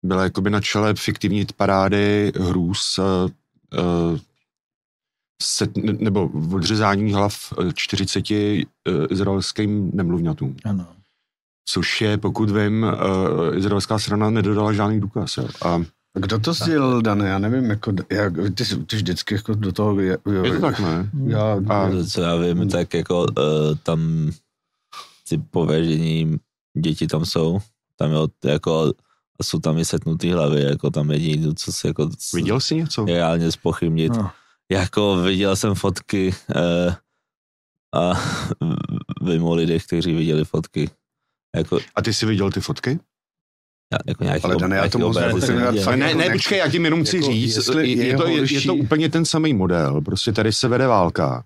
byla 0.02 0.22
jakoby 0.22 0.50
na 0.50 0.60
čele 0.60 0.94
fiktivní 0.94 1.46
parády 1.56 2.32
hrůz 2.36 2.98
uh, 2.98 4.18
set, 5.42 5.76
nebo 5.76 6.30
odřezání 6.52 7.12
hlav 7.12 7.52
40 7.74 8.30
uh, 8.30 8.36
izraelským 9.10 9.90
nemluvňatům. 9.94 10.56
Ano. 10.64 10.86
Což 11.68 12.00
je, 12.00 12.18
pokud 12.18 12.50
vím, 12.50 12.82
uh, 12.82 13.56
izraelská 13.56 13.98
strana 13.98 14.30
nedodala 14.30 14.72
žádný 14.72 15.00
důkaz. 15.00 15.36
Jo. 15.36 15.48
A 15.64 15.80
kdo 16.14 16.38
to 16.38 16.52
sdělil, 16.52 17.02
Dane? 17.02 17.28
Já 17.28 17.38
nevím, 17.38 17.70
jako, 17.70 17.92
jak, 18.10 18.32
ty, 18.54 18.64
ty 18.86 18.96
vždycky 18.96 19.34
jako 19.34 19.54
do 19.54 19.72
toho... 19.72 20.00
Je, 20.00 20.18
jo, 20.26 20.44
je 20.44 20.52
to 20.52 20.60
tak, 20.60 20.80
ne? 20.80 21.10
Já, 21.26 21.60
a, 21.68 21.90
co 22.10 22.20
já 22.20 22.36
vím, 22.36 22.68
tak 22.68 22.94
jako 22.94 23.20
uh, 23.22 23.26
tam 23.82 24.30
ty 25.28 25.38
pověžení 25.38 26.36
děti 26.78 27.06
tam 27.06 27.24
jsou. 27.24 27.60
Tam 27.96 28.10
je 28.12 28.50
jako 28.52 28.92
jsou 29.42 29.58
tam 29.58 29.78
i 29.78 29.84
setnutý 29.84 30.30
hlavy, 30.30 30.62
jako 30.62 30.90
tam 30.90 31.10
jediný, 31.10 31.54
co 31.54 31.72
se 31.72 31.88
jako... 31.88 32.10
Viděl 32.34 32.60
jsi 32.60 32.74
něco? 32.74 33.04
Reálně 33.04 33.52
spochybnit. 33.52 34.12
No. 34.12 34.30
Jako 34.72 35.16
viděl 35.16 35.56
jsem 35.56 35.74
fotky 35.74 36.34
eh, 36.56 36.96
a 37.94 38.12
vím 39.22 39.44
o 39.44 39.54
lidech, 39.54 39.86
kteří 39.86 40.12
viděli 40.12 40.44
fotky. 40.44 40.90
Jako, 41.56 41.78
a 41.94 42.02
ty 42.02 42.14
jsi 42.14 42.26
viděl 42.26 42.50
ty 42.50 42.60
fotky? 42.60 43.00
Já, 43.92 43.98
jako 44.06 44.24
nějaký 44.24 44.44
ale 44.44 44.56
Dane, 44.56 44.76
já 44.76 44.88
to 44.88 44.98
moc 44.98 45.16
ne, 45.16 45.96
ne, 45.96 46.14
ne, 46.14 46.30
počkej, 46.30 46.58
já 46.58 46.70
tím 46.70 46.84
jenom 46.84 47.04
chci 47.04 47.16
jako, 47.16 47.32
říct, 47.32 47.68
je, 47.68 48.06
je, 48.06 48.16
to, 48.16 48.26
je, 48.26 48.52
je 48.52 48.60
to 48.60 48.74
úplně 48.74 49.08
ten 49.08 49.24
samý 49.24 49.54
model, 49.54 50.00
prostě 50.00 50.32
tady 50.32 50.52
se 50.52 50.68
vede 50.68 50.86
válka 50.86 51.44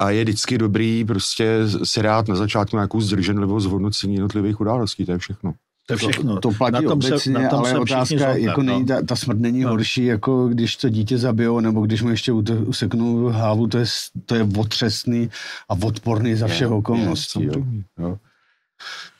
a 0.00 0.10
je 0.10 0.24
vždycky 0.24 0.58
dobrý 0.58 1.04
prostě 1.04 1.58
si 1.84 2.02
rád 2.02 2.28
na 2.28 2.34
začátku 2.34 2.76
nějakou 2.76 3.00
zdrženlivost 3.00 3.64
zhodnocení 3.64 4.14
jednotlivých 4.14 4.60
událostí, 4.60 5.06
to 5.06 5.12
je 5.12 5.18
všechno. 5.18 5.54
To 5.88 5.96
všechno. 5.96 6.34
To, 6.34 6.40
to 6.40 6.50
platí 6.58 6.72
na 6.72 6.82
tom 6.82 6.92
obecně, 6.92 7.18
se, 7.18 7.30
na 7.30 7.48
tom 7.48 7.58
ale 7.58 7.78
otázka, 7.78 8.16
zhodne, 8.16 8.40
jako 8.40 8.62
no. 8.62 8.72
není, 8.72 8.86
ta, 8.86 9.02
ta 9.02 9.16
smrt 9.16 9.38
není 9.38 9.60
no. 9.60 9.68
horší, 9.70 10.04
jako 10.04 10.48
když 10.48 10.76
to 10.76 10.88
dítě 10.88 11.18
zabijou, 11.18 11.60
nebo 11.60 11.80
když 11.80 12.02
mu 12.02 12.08
ještě 12.08 12.32
useknou 12.32 13.24
hlavu, 13.24 13.66
to 13.66 13.78
je, 13.78 13.84
to 14.26 14.34
je 14.34 14.48
otřesný 14.58 15.30
a 15.68 15.74
odporný 15.82 16.34
za 16.34 16.46
všech 16.46 16.70
okolností. 16.70 17.42
Je, 17.42 17.50
jo. 17.98 18.18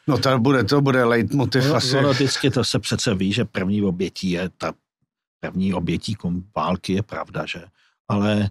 No 0.08 0.18
to 0.18 0.38
bude, 0.38 0.64
to 0.64 0.80
bude 0.80 1.04
leitmotiv 1.04 1.64
no, 1.68 1.74
asi. 1.74 2.02
No, 2.02 2.12
vždycky 2.12 2.50
to 2.50 2.64
se 2.64 2.78
přece 2.78 3.14
ví, 3.14 3.32
že 3.32 3.44
první 3.44 3.82
obětí 3.82 4.30
je 4.30 4.50
ta 4.58 4.72
první 5.40 5.74
obětí 5.74 6.16
války, 6.56 6.92
je 6.92 7.02
pravda, 7.02 7.46
že? 7.46 7.64
Ale 8.08 8.50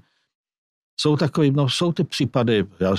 jsou 1.00 1.18
takový, 1.18 1.52
no 1.52 1.70
jsou 1.70 1.92
ty 1.92 2.04
případy, 2.04 2.66
já, 2.80 2.96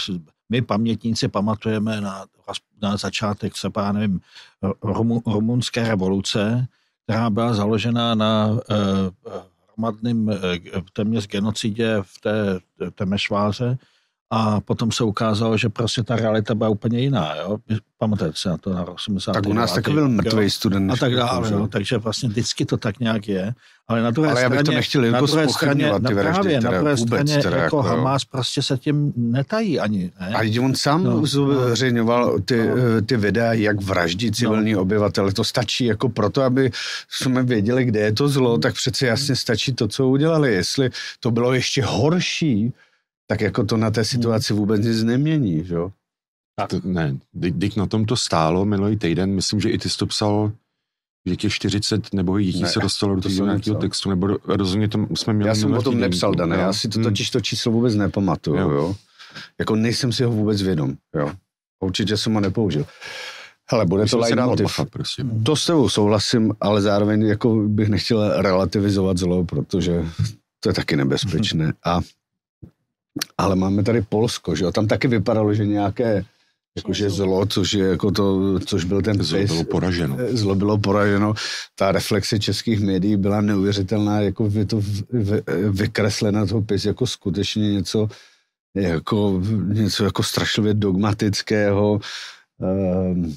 my 0.48 0.62
pamětníci 0.62 1.28
pamatujeme 1.28 2.00
na, 2.00 2.26
na 2.82 2.96
začátek 2.96 3.52
třeba, 3.52 3.92
nevím, 3.92 4.20
rumu, 4.82 5.22
rumunské 5.26 5.88
revoluce, 5.88 6.66
která 7.04 7.30
byla 7.30 7.54
založena 7.54 8.14
na 8.14 8.58
eh, 8.70 8.74
hromadným 9.66 10.30
eh, 10.30 10.36
téměř 10.92 11.26
genocidě 11.26 11.96
v 12.02 12.20
té 12.20 12.60
Temešváře, 12.94 13.78
a 14.30 14.60
potom 14.60 14.92
se 14.92 15.04
ukázalo, 15.04 15.56
že 15.56 15.68
prostě 15.68 16.02
ta 16.02 16.16
realita 16.16 16.54
byla 16.54 16.70
úplně 16.70 17.00
jiná. 17.00 17.36
Jo? 17.36 17.58
Pamatujete 17.98 18.36
se 18.36 18.48
na 18.48 18.56
to 18.56 18.74
na 18.74 18.84
80. 18.84 19.32
Tak 19.32 19.46
u 19.46 19.52
nás 19.52 19.74
taky 19.74 19.92
byl 19.92 20.08
mrtvý 20.08 20.50
student. 20.50 20.90
A 20.90 20.96
tak 20.96 21.14
dále. 21.14 21.52
Jo? 21.52 21.66
Takže 21.66 21.98
vlastně 21.98 22.28
vždycky 22.28 22.64
to 22.64 22.76
tak 22.76 23.00
nějak 23.00 23.28
je. 23.28 23.54
Ale 23.88 24.02
na 24.02 24.10
druhé 24.10 24.28
ale 24.30 24.40
straně, 24.40 24.54
já 24.54 24.58
bych 24.58 24.66
to 24.66 24.72
nechtěl 24.72 25.04
jako 25.04 25.14
na 25.14 25.26
druhé 25.26 25.48
straně, 25.48 25.92
ty 26.08 26.14
vraždy, 26.14 26.42
právě, 26.42 26.60
na 26.60 26.70
druhé 26.70 26.94
vůbec, 26.94 27.20
straně 27.28 27.42
teda, 27.42 27.56
jako, 27.56 27.76
jako 27.76 27.82
Hamas 27.82 28.24
prostě 28.24 28.62
se 28.62 28.78
tím 28.78 29.12
netají 29.16 29.80
ani. 29.80 30.10
Ne? 30.20 30.34
A 30.34 30.60
on 30.64 30.74
sám 30.74 31.04
no, 31.04 31.26
zveřejňoval 31.26 32.38
ty, 32.38 32.68
no. 32.68 33.02
ty 33.06 33.16
videa, 33.16 33.52
jak 33.52 33.80
vraždí 33.80 34.32
civilní 34.32 34.72
no. 34.72 34.80
obyvatele. 34.80 35.32
To 35.32 35.44
stačí 35.44 35.84
jako 35.84 36.08
proto, 36.08 36.42
aby 36.42 36.70
jsme 37.10 37.42
věděli, 37.42 37.84
kde 37.84 38.00
je 38.00 38.12
to 38.12 38.28
zlo, 38.28 38.58
tak 38.58 38.74
přece 38.74 39.06
jasně 39.06 39.36
stačí 39.36 39.72
to, 39.72 39.88
co 39.88 40.08
udělali. 40.08 40.54
Jestli 40.54 40.90
to 41.20 41.30
bylo 41.30 41.52
ještě 41.52 41.82
horší, 41.84 42.72
tak 43.30 43.40
jako 43.40 43.64
to 43.64 43.76
na 43.76 43.90
té 43.90 44.04
situaci 44.04 44.54
vůbec 44.54 44.80
nic 44.80 45.02
nemění, 45.02 45.64
že 45.64 45.74
jo? 45.74 45.92
To, 46.68 46.80
ne, 46.84 47.18
když 47.32 47.74
na 47.74 47.86
tom 47.86 48.04
to 48.04 48.16
stálo 48.16 48.64
minulý 48.64 48.96
týden, 48.96 49.34
myslím, 49.34 49.60
že 49.60 49.70
i 49.70 49.78
ty 49.78 49.90
jsi 49.90 49.98
to 49.98 50.06
psal, 50.06 50.52
že 51.26 51.36
těch 51.36 51.52
40 51.52 52.14
nebo 52.14 52.38
jich 52.38 52.68
se 52.68 52.80
dostalo 52.80 53.14
do 53.14 53.20
toho 53.20 53.46
nějakého 53.46 53.76
textu, 53.76 54.10
nebo 54.10 54.38
rozhodně 54.44 54.88
to 54.88 55.06
jsme 55.14 55.32
měli... 55.32 55.48
Já 55.48 55.54
jsem 55.54 55.72
o 55.72 55.82
tom 55.82 55.94
týden, 55.94 56.10
nepsal, 56.10 56.34
Dané, 56.34 56.56
já 56.56 56.72
si 56.72 56.88
to 56.88 56.98
hmm. 56.98 57.04
totiž 57.04 57.30
to 57.30 57.40
číslo 57.40 57.72
vůbec 57.72 57.94
nepamatuju, 57.94 58.58
jo. 58.58 58.70
jo. 58.70 58.96
Jako 59.58 59.76
nejsem 59.76 60.12
si 60.12 60.24
ho 60.24 60.30
vůbec 60.30 60.62
vědom, 60.62 60.94
jo. 61.14 61.32
Určitě 61.84 62.16
jsem 62.16 62.34
ho 62.34 62.40
nepoužil. 62.40 62.86
Hele, 63.70 63.86
bude 63.86 64.02
Myslím 64.02 64.20
to 64.20 64.22
leitmotiv. 64.22 64.80
To 65.44 65.56
s 65.56 65.66
tebou 65.66 65.88
souhlasím, 65.88 66.52
ale 66.60 66.82
zároveň 66.82 67.22
jako 67.22 67.54
bych 67.56 67.88
nechtěl 67.88 68.42
relativizovat 68.42 69.18
zlo, 69.18 69.44
protože 69.44 70.04
to 70.60 70.68
je 70.68 70.72
taky 70.72 70.96
nebezpečné. 70.96 71.72
A 71.84 72.00
ale 73.38 73.56
máme 73.56 73.82
tady 73.82 74.02
Polsko, 74.02 74.56
že 74.56 74.64
jo? 74.64 74.72
Tam 74.72 74.86
taky 74.86 75.08
vypadalo, 75.08 75.54
že 75.54 75.66
nějaké 75.66 76.24
jakože 76.76 77.10
zlo, 77.10 77.46
což 77.46 77.72
je 77.72 77.86
jako 77.86 78.10
to, 78.10 78.58
což 78.60 78.84
byl 78.84 79.02
ten 79.02 79.22
zlo 79.22 79.44
bylo 79.46 79.64
poraženo. 79.64 80.16
Zlo 80.30 80.54
bylo 80.54 80.78
poraženo. 80.78 81.34
Ta 81.74 81.92
reflexe 81.92 82.38
českých 82.38 82.80
médií 82.80 83.16
byla 83.16 83.40
neuvěřitelná, 83.40 84.20
jako 84.20 84.50
je 84.52 84.66
to 84.66 84.82
vykreslena 85.70 86.46
toho 86.46 86.62
pis 86.62 86.84
jako 86.84 87.06
skutečně 87.06 87.72
něco 87.72 88.08
jako, 88.74 89.42
něco 89.72 90.04
jako 90.04 90.22
strašlivě 90.22 90.74
dogmatického, 90.74 92.00
eh, 92.62 93.32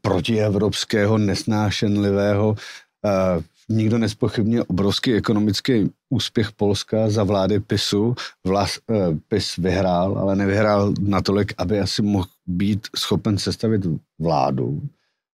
protievropského, 0.00 1.18
nesnášenlivého. 1.18 2.56
Eh, 3.04 3.42
nikdo 3.68 3.98
nespochybně 3.98 4.62
obrovský 4.62 5.14
ekonomický 5.14 5.90
úspěch 6.10 6.52
Polska 6.52 7.10
za 7.10 7.24
vlády 7.24 7.60
PISu. 7.60 8.14
Vlas, 8.46 8.78
eh, 8.90 8.94
PIS 9.28 9.56
vyhrál, 9.56 10.18
ale 10.18 10.36
nevyhrál 10.36 10.94
natolik, 11.00 11.54
aby 11.58 11.80
asi 11.80 12.02
mohl 12.02 12.26
být 12.46 12.88
schopen 12.96 13.38
sestavit 13.38 13.82
vládu. 14.18 14.82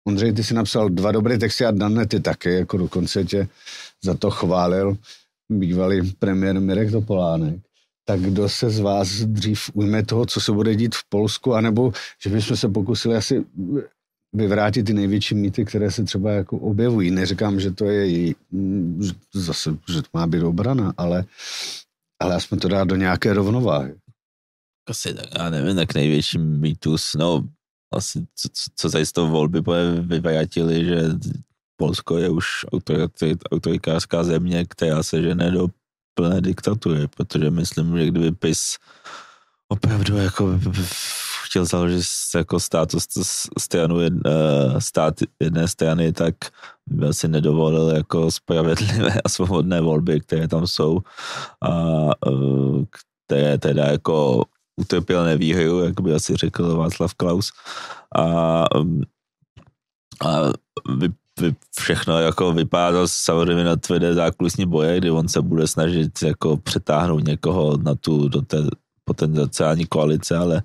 Ondřej, 0.08 0.32
ty 0.32 0.44
si 0.44 0.54
napsal 0.54 0.88
dva 0.88 1.12
dobré 1.12 1.38
texty 1.38 1.64
a 1.64 1.70
Danne 1.70 2.06
ty 2.06 2.20
taky, 2.20 2.54
jako 2.54 2.76
dokonce 2.76 3.24
tě 3.24 3.48
za 4.04 4.14
to 4.14 4.30
chválil 4.30 4.96
bývalý 5.48 6.12
premiér 6.18 6.60
Mirek 6.60 6.90
Topolánek. 6.90 7.60
Tak 8.04 8.20
kdo 8.20 8.48
se 8.48 8.70
z 8.70 8.80
vás 8.80 9.08
dřív 9.08 9.70
ujme 9.74 10.02
toho, 10.02 10.26
co 10.26 10.40
se 10.40 10.52
bude 10.52 10.74
dít 10.74 10.94
v 10.94 11.04
Polsku, 11.08 11.54
anebo 11.54 11.92
že 12.22 12.30
bychom 12.30 12.56
se 12.56 12.68
pokusili 12.68 13.16
asi 13.16 13.44
vyvrátit 14.32 14.86
ty 14.86 14.94
největší 14.94 15.34
mýty, 15.34 15.64
které 15.64 15.90
se 15.90 16.04
třeba 16.04 16.30
jako 16.30 16.58
objevují. 16.58 17.10
Neříkám, 17.10 17.60
že 17.60 17.70
to 17.70 17.84
je 17.84 18.34
že 19.00 19.12
zase, 19.34 19.76
že 19.88 20.02
to 20.02 20.08
má 20.14 20.26
být 20.26 20.42
obrana, 20.42 20.94
ale, 20.96 21.24
ale 22.20 22.34
aspoň 22.34 22.58
to 22.58 22.68
dá 22.68 22.84
do 22.84 22.96
nějaké 22.96 23.32
rovnováhy. 23.32 23.94
Asi 24.88 25.14
tak, 25.14 25.26
já 25.38 25.50
nevím, 25.50 25.76
tak 25.76 25.94
největší 25.94 26.38
mýtus, 26.38 27.14
no 27.14 27.48
asi 27.92 28.26
co, 28.34 28.48
co 28.76 28.90
tady 28.90 29.06
z 29.06 29.12
toho 29.12 29.28
volby 29.28 29.62
vyvrátili, 30.00 30.84
že 30.84 31.02
Polsko 31.76 32.18
je 32.18 32.28
už 32.28 32.46
autoritářská 33.52 34.24
země, 34.24 34.64
která 34.68 35.02
se 35.02 35.22
žene 35.22 35.50
do 35.50 35.68
plné 36.14 36.40
diktatury, 36.40 37.08
protože 37.08 37.50
myslím, 37.50 37.98
že 37.98 38.06
kdyby 38.06 38.32
PIS 38.32 38.76
opravdu 39.68 40.16
jako 40.16 40.60
chtěl 41.48 41.64
založit 41.64 42.04
jako 42.34 42.60
státus 42.60 43.06
stranu, 43.58 44.00
eh, 44.00 44.10
stát 44.78 45.14
jedné 45.40 45.68
strany, 45.68 46.12
tak 46.12 46.34
by 46.86 47.08
asi 47.08 47.28
nedovolil 47.28 47.88
jako 47.88 48.30
spravedlivé 48.30 49.20
a 49.24 49.28
svobodné 49.28 49.80
volby, 49.80 50.20
které 50.20 50.48
tam 50.48 50.66
jsou 50.66 50.98
a 51.62 51.72
eh, 52.26 52.84
které 53.26 53.58
teda 53.58 53.84
jako 53.84 54.44
utrpěl 54.76 55.24
nevýhru, 55.24 55.80
jak 55.80 56.00
by 56.00 56.14
asi 56.14 56.36
řekl 56.36 56.76
Václav 56.76 57.14
Klaus. 57.14 57.52
A, 58.16 58.24
a 60.24 60.52
vy, 60.96 61.08
vy 61.40 61.54
všechno 61.78 62.18
jako 62.18 62.52
vypadá 62.52 63.06
samozřejmě 63.06 63.64
na 63.64 63.76
tvrdé 63.76 64.14
zákulisní 64.14 64.66
boje, 64.66 64.98
kdy 64.98 65.10
on 65.10 65.28
se 65.28 65.42
bude 65.42 65.66
snažit 65.66 66.22
jako 66.22 66.56
přetáhnout 66.56 67.24
někoho 67.24 67.76
na 67.76 67.94
tu, 67.94 68.28
do 68.28 68.42
té 68.42 68.56
potenciální 69.04 69.86
koalice, 69.86 70.36
ale 70.36 70.62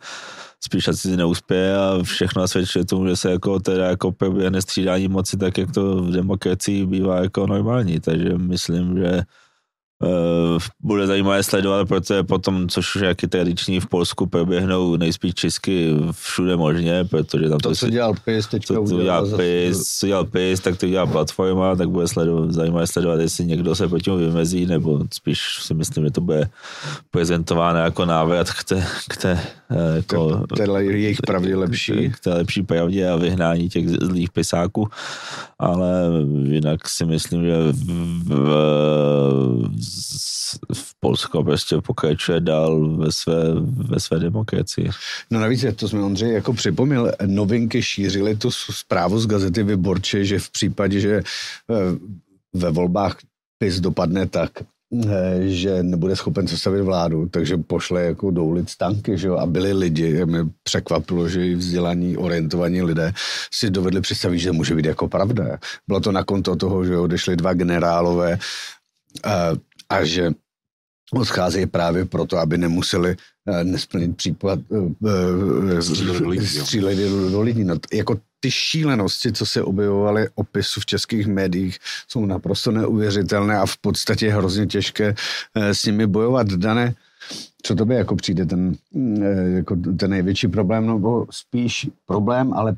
spíš 0.65 0.88
asi 0.88 1.17
neuspěje 1.17 1.77
a 1.77 2.00
všechno 2.03 2.41
nasvědčuje 2.41 2.86
tomu, 2.86 3.08
že 3.08 3.15
se 3.15 3.32
jako 3.32 3.60
teda 3.60 3.86
jako 3.86 4.12
proběhne 4.12 4.62
střídání 4.62 5.08
moci 5.08 5.38
tak, 5.38 5.58
jak 5.58 5.72
to 5.72 5.96
v 5.96 6.12
demokracii 6.12 6.86
bývá 6.86 7.17
jako 7.17 7.48
normální, 7.48 8.00
takže 8.00 8.38
myslím, 8.38 8.98
že 8.98 9.22
bude 10.79 11.07
zajímavé 11.07 11.43
sledovat, 11.43 11.88
protože 11.88 12.24
potom, 12.24 12.69
což 12.69 12.95
už 12.95 13.01
jaký 13.01 13.27
tradiční 13.27 13.79
v 13.79 13.88
Polsku, 13.88 14.25
proběhnou 14.25 14.95
nejspíš 14.95 15.33
česky 15.33 15.95
všude 16.12 16.55
možně, 16.55 17.05
protože 17.05 17.50
tam 17.50 17.60
to, 17.60 17.69
to 17.69 17.75
co 17.75 17.89
dělal 17.89 18.13
PIS, 18.25 18.48
teďka 18.48 18.74
to, 18.74 18.83
to 18.89 19.01
dělal 19.01 19.38
PIS, 19.38 19.98
co 20.00 20.07
dělal 20.07 20.25
PIS, 20.25 20.60
tak 20.60 20.77
to 20.77 20.88
dělá 20.88 21.05
platforma, 21.05 21.75
tak 21.75 21.89
bude 21.89 22.07
sledovat, 22.07 22.51
zajímavé 22.51 22.88
sledovat, 22.88 23.19
jestli 23.19 23.45
někdo 23.45 23.75
se 23.75 23.88
proti 23.88 24.12
vymezí, 24.12 24.65
nebo 24.65 25.00
spíš 25.13 25.39
si 25.62 25.74
myslím, 25.74 26.03
že 26.05 26.12
to 26.12 26.22
bude 26.22 26.50
prezentováno 27.12 27.79
jako 27.79 28.05
návrat 28.05 28.51
k 28.51 28.63
té, 28.63 28.88
k 29.10 29.17
té 29.17 29.39
eh, 29.72 29.95
jako, 29.95 30.43
Téhle 30.55 30.83
jejich 30.83 31.22
pravdě 31.27 31.55
lepší. 31.55 32.10
K 32.10 32.19
té 32.19 32.33
lepší 32.33 32.63
pravdě 32.63 33.10
a 33.10 33.15
vyhnání 33.15 33.69
těch 33.69 33.89
zlých 33.89 34.31
pisáků, 34.31 34.88
ale 35.60 35.91
jinak 36.43 36.89
si 36.89 37.05
myslím, 37.05 37.43
že 37.43 37.55
v 37.72 38.03
v 38.24 39.92
Polsko 41.00 41.43
prostě 41.43 41.75
pokračuje 41.81 42.39
dál 42.39 42.97
ve 42.97 43.12
své, 43.12 43.53
ve 43.63 44.00
své 44.00 44.19
demokracii. 44.19 44.89
No 45.31 45.39
navíc, 45.39 45.65
to 45.75 45.88
jsme 45.88 46.01
Ondřej 46.01 46.33
jako 46.33 46.53
připomněl, 46.53 47.12
novinky 47.25 47.83
šířily 47.83 48.36
tu 48.36 48.51
zprávu 48.51 49.19
z 49.19 49.27
gazety 49.27 49.63
Vyborče, 49.63 50.25
že 50.25 50.39
v 50.39 50.49
případě, 50.49 50.99
že 50.99 51.15
eh, 51.15 51.23
ve 52.53 52.71
volbách 52.71 53.17
PIS 53.58 53.79
dopadne 53.79 54.27
tak, 54.27 54.51
eh, 54.62 55.47
že 55.47 55.84
nebude 55.84 56.15
schopen 56.15 56.47
sestavit 56.47 56.82
vládu, 56.82 57.29
takže 57.29 57.58
pošle 57.58 58.03
jako 58.03 58.32
do 58.32 58.43
ulic 58.43 58.75
tanky, 58.75 59.17
že 59.17 59.27
jo, 59.27 59.36
a 59.38 59.45
byli 59.45 59.73
lidi, 59.73 60.25
mě 60.25 60.39
překvapilo, 60.63 61.29
že 61.29 61.47
i 61.47 61.56
vzdělaní, 61.56 62.17
orientovaní 62.17 62.82
lidé 62.82 63.13
si 63.53 63.69
dovedli 63.69 64.01
představit, 64.01 64.39
že 64.39 64.51
může 64.51 64.75
být 64.75 64.86
jako 64.86 65.08
pravda. 65.08 65.58
Bylo 65.88 65.99
to 65.99 66.12
na 66.12 66.23
konto 66.23 66.56
toho, 66.56 66.86
že 66.86 66.97
odešli 66.97 67.36
dva 67.36 67.53
generálové, 67.53 68.39
eh, 69.25 69.29
a 69.93 70.03
že 70.03 70.32
odcházejí 71.13 71.65
právě 71.65 72.06
proto, 72.06 72.38
aby 72.38 72.58
nemuseli 72.58 73.15
uh, 73.45 73.63
nesplnit 73.63 74.17
případ 74.17 74.60
uh, 74.69 74.91
uh, 74.99 75.79
střílet 76.39 76.95
do, 76.95 77.29
do 77.29 77.41
lidí. 77.41 77.63
No, 77.63 77.75
jako 77.93 78.19
ty 78.39 78.51
šílenosti, 78.51 79.32
co 79.32 79.45
se 79.45 79.63
objevovaly 79.63 80.29
opisu 80.36 80.82
v 80.82 80.86
českých 80.86 81.27
médiích, 81.27 81.79
jsou 82.08 82.25
naprosto 82.25 82.71
neuvěřitelné 82.71 83.58
a 83.58 83.65
v 83.65 83.77
podstatě 83.77 84.29
hrozně 84.29 84.67
těžké 84.67 85.15
uh, 85.56 85.63
s 85.63 85.86
nimi 85.86 86.08
bojovat. 86.08 86.47
Dané, 86.47 86.95
co 87.63 87.75
to 87.75 87.86
by 87.86 87.95
jako 87.95 88.15
přijde 88.15 88.45
ten, 88.45 88.75
jako 89.56 89.75
ten 89.99 90.12
největší 90.12 90.47
problém, 90.47 90.88
nebo 90.88 91.25
spíš 91.32 91.89
problém, 92.06 92.53
ale 92.53 92.75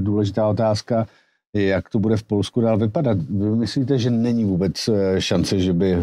důležitá 0.00 0.46
otázka, 0.46 1.06
jak 1.64 1.88
to 1.88 1.98
bude 1.98 2.16
v 2.16 2.22
Polsku 2.22 2.60
dál 2.60 2.78
vypadat. 2.78 3.18
Vy 3.18 3.50
myslíte, 3.50 3.98
že 3.98 4.10
není 4.10 4.44
vůbec 4.44 4.88
eh, 4.88 5.20
šance, 5.20 5.58
že 5.58 5.72
by 5.72 5.92
eh, 5.92 6.02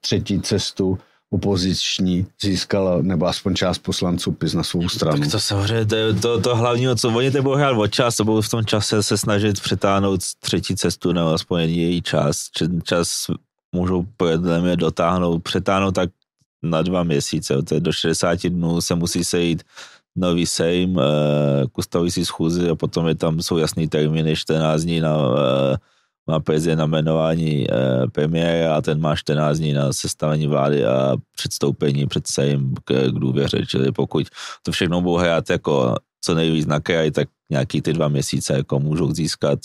třetí 0.00 0.40
cestu 0.40 0.98
opoziční 1.30 2.26
získala, 2.42 3.02
nebo 3.02 3.26
aspoň 3.26 3.54
část 3.54 3.78
poslanců 3.78 4.32
PIS 4.32 4.54
na 4.54 4.62
svou 4.62 4.88
stranu. 4.88 5.20
Tak 5.20 5.30
to 5.30 5.40
samozřejmě, 5.40 5.86
to, 5.86 6.14
to, 6.20 6.40
to 6.40 6.56
hlavní, 6.56 6.86
co 6.96 7.08
oni 7.08 7.30
to 7.30 7.42
budou 7.42 7.56
hrát 7.56 7.78
o 7.78 7.88
čas, 7.88 8.16
to 8.16 8.24
budou 8.24 8.40
v 8.40 8.48
tom 8.48 8.64
čase 8.64 9.02
se 9.02 9.18
snažit 9.18 9.60
přitáhnout 9.60 10.20
třetí 10.40 10.76
cestu, 10.76 11.12
nebo 11.12 11.28
aspoň 11.28 11.60
její 11.60 12.02
čas. 12.02 12.48
Čas 12.82 13.26
můžou 13.74 14.06
podle 14.16 14.60
mě 14.60 14.76
dotáhnout, 14.76 15.42
přetáhnout 15.42 15.94
tak 15.94 16.10
na 16.62 16.82
dva 16.82 17.02
měsíce, 17.02 17.62
to 17.62 17.74
je 17.74 17.80
do 17.80 17.92
60 17.92 18.46
dnů 18.46 18.80
se 18.80 18.94
musí 18.94 19.24
sejít 19.24 19.62
nový 20.16 20.46
sejm 20.46 20.98
eh, 20.98 21.66
k 21.72 21.78
ustavující 21.78 22.24
schůzi 22.24 22.70
a 22.70 22.74
potom 22.74 23.08
je 23.08 23.14
tam, 23.14 23.42
jsou 23.42 23.58
jasný 23.58 23.88
termíny 23.88 24.36
14 24.36 24.82
dní 24.82 25.00
na, 25.00 25.16
eh, 25.16 25.76
má 26.26 26.40
prezident 26.40 26.78
na 26.78 26.86
jmenování 26.86 27.66
eh, 27.70 28.06
premiéra 28.12 28.76
a 28.76 28.80
ten 28.80 29.00
má 29.00 29.16
14 29.16 29.58
dní 29.58 29.72
na 29.72 29.92
sestavení 29.92 30.46
vlády 30.46 30.86
a 30.86 31.16
předstoupení 31.36 32.06
před 32.06 32.26
sejm 32.26 32.74
k, 32.84 33.08
k 33.08 33.18
důvěře, 33.18 33.66
čili 33.66 33.92
pokud 33.92 34.26
to 34.62 34.72
všechno 34.72 35.00
budou 35.00 35.16
hrát 35.16 35.50
jako 35.50 35.94
co 36.20 36.34
nejvíc 36.34 36.66
na 36.66 36.80
kraj, 36.80 37.10
tak 37.10 37.28
nějaký 37.50 37.82
ty 37.82 37.92
dva 37.92 38.08
měsíce 38.08 38.56
jako 38.56 38.80
můžou 38.80 39.12
získat 39.12 39.58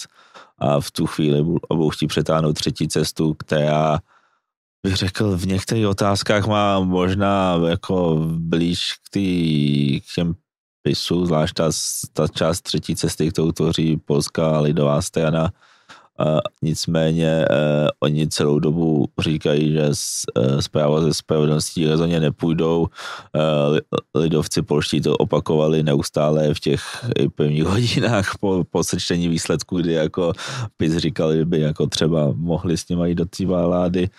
a 0.58 0.80
v 0.80 0.92
tu 0.92 1.06
chvíli 1.06 1.44
budou 1.44 1.90
chtít 1.90 2.08
přetáhnout 2.08 2.54
třetí 2.54 2.88
cestu, 2.88 3.34
která 3.34 4.00
bych 4.84 4.96
řekl, 4.96 5.38
v 5.38 5.48
některých 5.48 5.88
otázkách 5.88 6.48
má 6.48 6.80
možná 6.80 7.56
jako 7.70 8.16
blíž 8.30 8.94
k, 8.94 9.10
tý, 9.10 10.02
k 10.02 10.04
těm 10.16 10.34
pisu, 10.82 11.26
zvlášť 11.26 11.54
ta, 11.54 11.70
ta 12.14 12.28
část 12.28 12.62
třetí 12.62 12.96
cesty, 12.96 13.32
kterou 13.32 13.52
tvoří 13.52 13.98
polská 13.98 14.60
lidová 14.60 15.02
strana, 15.02 15.52
nicméně 16.62 17.46
uh, 17.50 17.88
oni 18.00 18.28
celou 18.28 18.60
dobu 18.60 19.08
říkají, 19.20 19.74
že 19.74 19.88
uh, 19.88 20.60
zpráva 20.60 21.02
ze 21.02 21.14
spravedlností 21.14 21.88
rozhodně 21.88 22.20
nepůjdou. 22.20 22.80
Uh, 22.82 23.78
lidovci 24.16 24.62
polští 24.62 25.02
to 25.02 25.16
opakovali 25.18 25.84
neustále 25.84 26.54
v 26.54 26.60
těch 26.60 27.06
prvních 27.36 27.64
hodinách 27.66 28.38
po, 28.40 28.64
po 28.72 28.84
sečtení 28.84 29.28
výsledků, 29.28 29.78
kdy 29.78 29.94
jako 29.94 30.34
PIS 30.78 30.98
říkali, 30.98 31.38
že 31.38 31.46
by 31.46 31.60
jako 31.60 31.88
třeba 31.88 32.32
mohli 32.36 32.78
s 32.78 32.88
nimi 32.90 33.10
jít 33.10 33.16
do 33.16 33.26
té 33.26 33.46
vlády. 33.46 34.10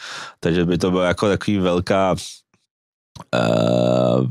Takže 0.40 0.64
by 0.64 0.78
to 0.78 0.90
byla 0.90 1.04
jako 1.04 1.28
takový 1.28 1.58
velká 1.58 2.16
Uh, 3.34 4.26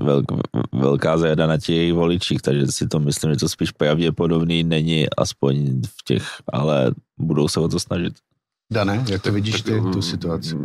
velk, 0.00 0.24
velká 0.72 1.18
zajada 1.18 1.46
na 1.46 1.58
těch 1.58 1.92
voličích, 1.92 2.42
takže 2.42 2.66
si 2.66 2.88
to 2.88 3.00
myslím, 3.00 3.30
že 3.30 3.36
to 3.36 3.48
spíš 3.48 3.70
pravděpodobný 3.70 4.64
není, 4.64 5.06
aspoň 5.16 5.82
v 5.82 6.04
těch, 6.04 6.28
ale 6.52 6.92
budou 7.18 7.48
se 7.48 7.60
o 7.60 7.68
to 7.68 7.80
snažit. 7.80 8.14
Dané, 8.72 9.04
jak 9.08 9.22
to 9.22 9.32
vidíš 9.32 9.62
ty, 9.62 9.80
tu 9.80 10.02
situaci? 10.02 10.56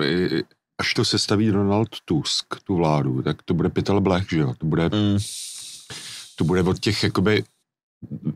Až 0.80 0.94
to 0.94 1.06
se 1.06 1.20
staví 1.20 1.52
Donald 1.52 1.90
Tusk, 2.06 2.46
tu 2.64 2.76
vládu, 2.76 3.22
tak 3.22 3.44
to 3.44 3.54
bude 3.54 3.70
Pytel 3.70 4.02
Blech, 4.02 4.30
že 4.30 4.40
jo? 4.40 4.54
To 4.58 4.66
bude, 4.66 4.90
mm. 4.90 5.18
to 6.36 6.44
bude 6.44 6.64
od 6.64 6.80
těch 6.80 7.04
jakoby 7.04 7.44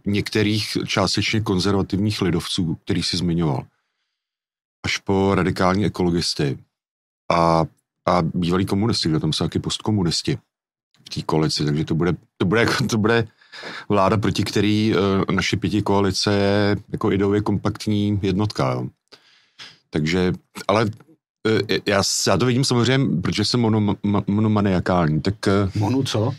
některých 0.05 0.77
částečně 0.87 1.41
konzervativních 1.41 2.21
lidovců, 2.21 2.75
který 2.75 3.03
si 3.03 3.17
zmiňoval, 3.17 3.65
až 4.85 4.97
po 4.97 5.35
radikální 5.35 5.85
ekologisty 5.85 6.63
a 7.31 7.65
a 8.07 8.21
bývalí 8.21 8.65
komunisti, 8.65 9.09
že 9.09 9.19
tam 9.19 9.33
jsou 9.33 9.45
taky 9.45 9.59
postkomunisti 9.59 10.37
v 11.05 11.09
té 11.09 11.21
koalici, 11.21 11.65
takže 11.65 11.85
to 11.85 11.95
bude, 11.95 12.13
to 12.37 12.45
bude, 12.45 12.65
to 12.89 12.97
bude 12.97 13.27
vláda, 13.89 14.17
proti 14.17 14.43
který 14.43 14.93
uh, 14.95 15.35
naše 15.35 15.57
pěti 15.57 15.81
koalice 15.81 16.33
je 16.33 16.77
jako 16.91 17.11
ideově 17.11 17.41
kompaktní 17.41 18.19
jednotka. 18.21 18.71
Jo. 18.71 18.87
Takže, 19.89 20.33
ale 20.67 20.85
eh, 21.69 21.79
já, 21.85 22.03
já 22.27 22.37
to 22.37 22.45
vidím 22.45 22.63
samozřejmě, 22.63 23.21
protože 23.21 23.45
jsem 23.45 23.59
mono, 23.59 23.95
monomaniakální, 24.27 25.21
tak... 25.21 25.47
eh, 25.47 25.69
Monu 25.75 26.03
co? 26.03 26.35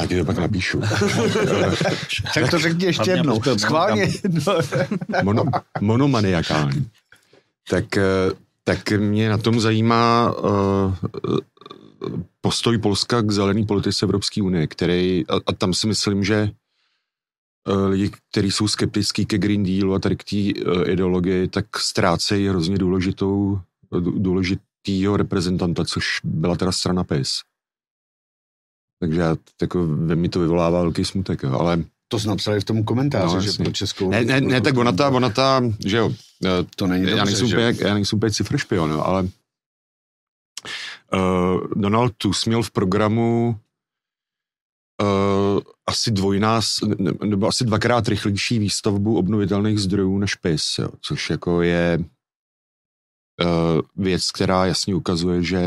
Já 0.00 0.06
ti 0.06 0.18
to 0.18 0.24
pak 0.24 0.38
napíšu. 0.38 0.80
Tak 2.34 2.50
to 2.50 2.58
řekni 2.58 2.84
ještě 2.86 3.10
jednou. 3.10 3.40
Schválně. 3.56 4.08
No. 4.46 4.60
Mono, 5.22 5.44
monomaniakální. 5.80 6.90
Tak, 7.70 7.84
tak 8.64 8.90
mě 8.90 9.28
na 9.28 9.38
tom 9.38 9.60
zajímá 9.60 10.34
uh, 10.38 10.94
postoj 12.40 12.78
Polska 12.78 13.22
k 13.22 13.30
zelené 13.30 13.66
politice 13.66 14.06
Evropské 14.06 14.42
unie, 14.42 14.66
který, 14.66 15.26
a, 15.26 15.34
a 15.46 15.52
tam 15.52 15.74
si 15.74 15.86
myslím, 15.86 16.24
že 16.24 16.50
uh, 17.68 17.86
lidi, 17.88 18.10
kteří 18.30 18.50
jsou 18.50 18.68
skeptický 18.68 19.26
ke 19.26 19.38
Green 19.38 19.62
Dealu 19.62 19.94
a 19.94 19.98
tady 19.98 20.16
k 20.16 20.24
té 20.24 20.36
uh, 20.36 20.88
ideologii, 20.88 21.48
tak 21.48 21.78
ztrácejí 21.78 22.48
hrozně 22.48 22.78
důležitou, 22.78 23.60
dů- 24.00 24.18
důležitýho 24.18 25.16
reprezentanta, 25.16 25.84
což 25.84 26.20
byla 26.24 26.56
teda 26.56 26.72
strana 26.72 27.04
PIS. 27.04 27.30
Takže 29.00 29.20
já, 29.20 29.36
jako, 29.62 29.86
ve 29.86 30.16
mi 30.16 30.28
to 30.28 30.40
vyvolává 30.40 30.80
velký 30.80 31.04
smutek, 31.04 31.44
ale 31.44 31.84
To 32.10 32.18
jsi 32.18 32.28
napsali 32.28 32.60
v 32.60 32.64
tom 32.64 32.84
komentáři, 32.84 33.34
No, 33.34 33.40
že 33.40 33.52
pro 33.52 33.72
Českou... 33.72 34.10
ne, 34.10 34.24
ne, 34.24 34.40
ne 34.40 34.60
tak 34.60 34.76
ona 34.76 34.92
ta, 34.92 35.08
ona 35.08 35.30
ta, 35.30 35.62
že 35.86 35.96
jo, 35.96 36.12
eh, 36.44 36.64
To 36.76 36.86
není 36.86 37.10
já, 37.10 37.24
nejsem 37.24 37.46
že? 37.48 37.56
úplně, 37.56 37.88
já 37.88 37.94
nejsem 37.94 38.16
úplně 38.16 38.32
cifršpion, 38.32 38.90
jo, 38.90 39.00
ale 39.00 39.22
uh, 39.22 39.28
Donald 41.76 42.12
Tusk 42.18 42.46
měl 42.46 42.62
v 42.62 42.70
programu 42.70 43.56
uh, 45.02 45.60
asi 45.86 46.10
dvojnás, 46.10 46.76
ne- 46.98 47.12
nebo 47.24 47.46
asi 47.48 47.64
dvakrát 47.64 48.08
rychlejší 48.08 48.58
výstavbu 48.58 49.18
obnovitelných 49.18 49.78
zdrojů 49.78 50.18
než 50.18 50.34
PIS, 50.34 50.78
jo, 50.78 50.88
což 51.00 51.30
jako 51.30 51.62
je 51.62 51.98
uh, 51.98 53.80
věc, 53.96 54.30
která 54.30 54.66
jasně 54.66 54.94
ukazuje, 54.94 55.42
že 55.42 55.60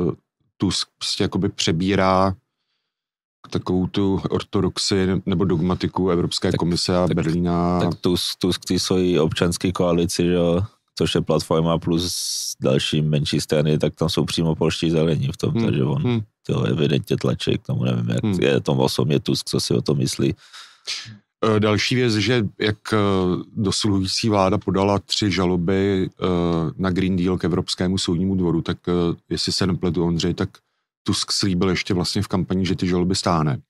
uh, 0.00 0.12
Tusk 0.56 0.88
prostě 0.98 1.24
jakoby 1.24 1.48
přebírá 1.48 2.34
takovou 3.50 3.86
tu 3.86 4.20
ortodoxy 4.30 5.06
nebo 5.26 5.44
dogmatiku 5.44 6.10
Evropské 6.10 6.50
Tak- 6.50 6.58
komise 6.58 6.96
a 6.96 7.06
tak- 7.06 7.16
Berlína. 7.16 7.80
Tak 7.80 7.94
Tusk, 8.00 8.38
Tusk 8.38 8.60
ty 8.64 8.78
svojí 8.78 9.18
občanské 9.18 9.72
koalici, 9.72 10.24
že 10.24 10.32
jo, 10.32 10.62
což 10.98 11.14
je 11.14 11.20
platforma 11.20 11.78
plus 11.78 12.14
další 12.62 13.02
menší 13.02 13.40
strany, 13.40 13.78
tak 13.78 13.94
tam 13.94 14.08
jsou 14.08 14.24
přímo 14.24 14.54
polští 14.54 14.90
zelení 14.90 15.28
v 15.32 15.36
tom, 15.36 15.50
Hmm, 15.54 15.64
takže 15.64 15.84
on 15.84 16.02
hmm. 16.02 16.20
to 16.46 16.62
evidentně 16.62 17.16
tlačí 17.16 17.58
k 17.58 17.66
tomu, 17.66 17.84
nevím, 17.84 18.08
jak 18.10 18.24
Hmm. 18.24 18.38
je 18.40 18.60
tom 18.60 18.80
osobně 18.80 19.20
Tusk, 19.20 19.46
co 19.48 19.60
si 19.60 19.74
o 19.74 19.82
tom 19.82 19.98
myslí. 19.98 20.34
Eh, 21.56 21.60
Další 21.60 21.94
věc, 21.94 22.14
že 22.14 22.46
jak 22.58 22.76
eh, 22.92 22.96
dosluhující 23.56 24.28
vláda 24.28 24.58
podala 24.58 24.98
tři 24.98 25.30
žaloby 25.30 26.10
eh, 26.22 26.26
na 26.76 26.90
Green 26.90 27.16
Deal 27.16 27.38
k 27.38 27.44
Evropskému 27.44 27.98
soudnímu 27.98 28.34
dvoru, 28.34 28.62
tak 28.62 28.78
jestli 29.30 29.52
se 29.52 29.66
nepletu 29.66 30.04
Ondřej, 30.04 30.34
tak 30.34 30.48
Tusk 31.02 31.32
slíbil 31.32 31.68
ještě 31.70 31.94
vlastně 31.94 32.22
v 32.22 32.28
kampani, 32.28 32.66
že 32.66 32.76
ty 32.76 32.86
žaloby 32.86 33.14
stáhne. 33.14 33.60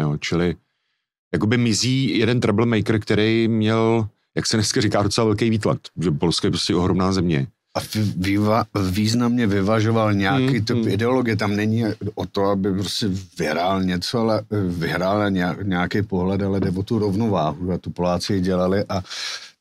Jo, 0.00 0.16
čili 0.20 0.56
jakoby 1.32 1.56
mizí 1.58 2.18
jeden 2.18 2.40
troublemaker, 2.40 3.00
který 3.00 3.48
měl, 3.48 4.08
jak 4.36 4.46
se 4.46 4.56
dneska 4.56 4.80
říká, 4.80 5.02
docela 5.02 5.24
velký 5.24 5.50
výtlak, 5.50 5.78
že 6.00 6.10
Polsko 6.10 6.46
je 6.46 6.50
prostě 6.50 6.74
ohromná 6.74 7.12
země. 7.12 7.46
A 7.74 7.80
výva, 8.16 8.64
významně 8.90 9.46
vyvažoval 9.46 10.14
nějaký 10.14 10.46
Hmm, 10.46 10.64
typ 10.64 10.76
hmm. 10.76 10.88
ideologie. 10.88 11.36
Tam 11.36 11.56
není 11.56 11.84
o 12.14 12.26
to, 12.26 12.44
aby 12.44 12.72
prostě 12.72 13.06
vyhrál 13.38 13.82
něco, 13.82 14.18
ale 14.18 14.40
eh, 14.40 14.60
vyhrál 14.68 15.30
nějak- 15.30 15.66
nějaký 15.66 16.02
pohled, 16.02 16.42
ale 16.42 16.60
jde 16.60 16.70
o 16.70 16.82
tu 16.82 16.98
rovnováhu. 16.98 17.72
A 17.72 17.78
tu 17.78 17.90
Poláci 17.90 18.40
dělali 18.40 18.84
a 18.88 19.02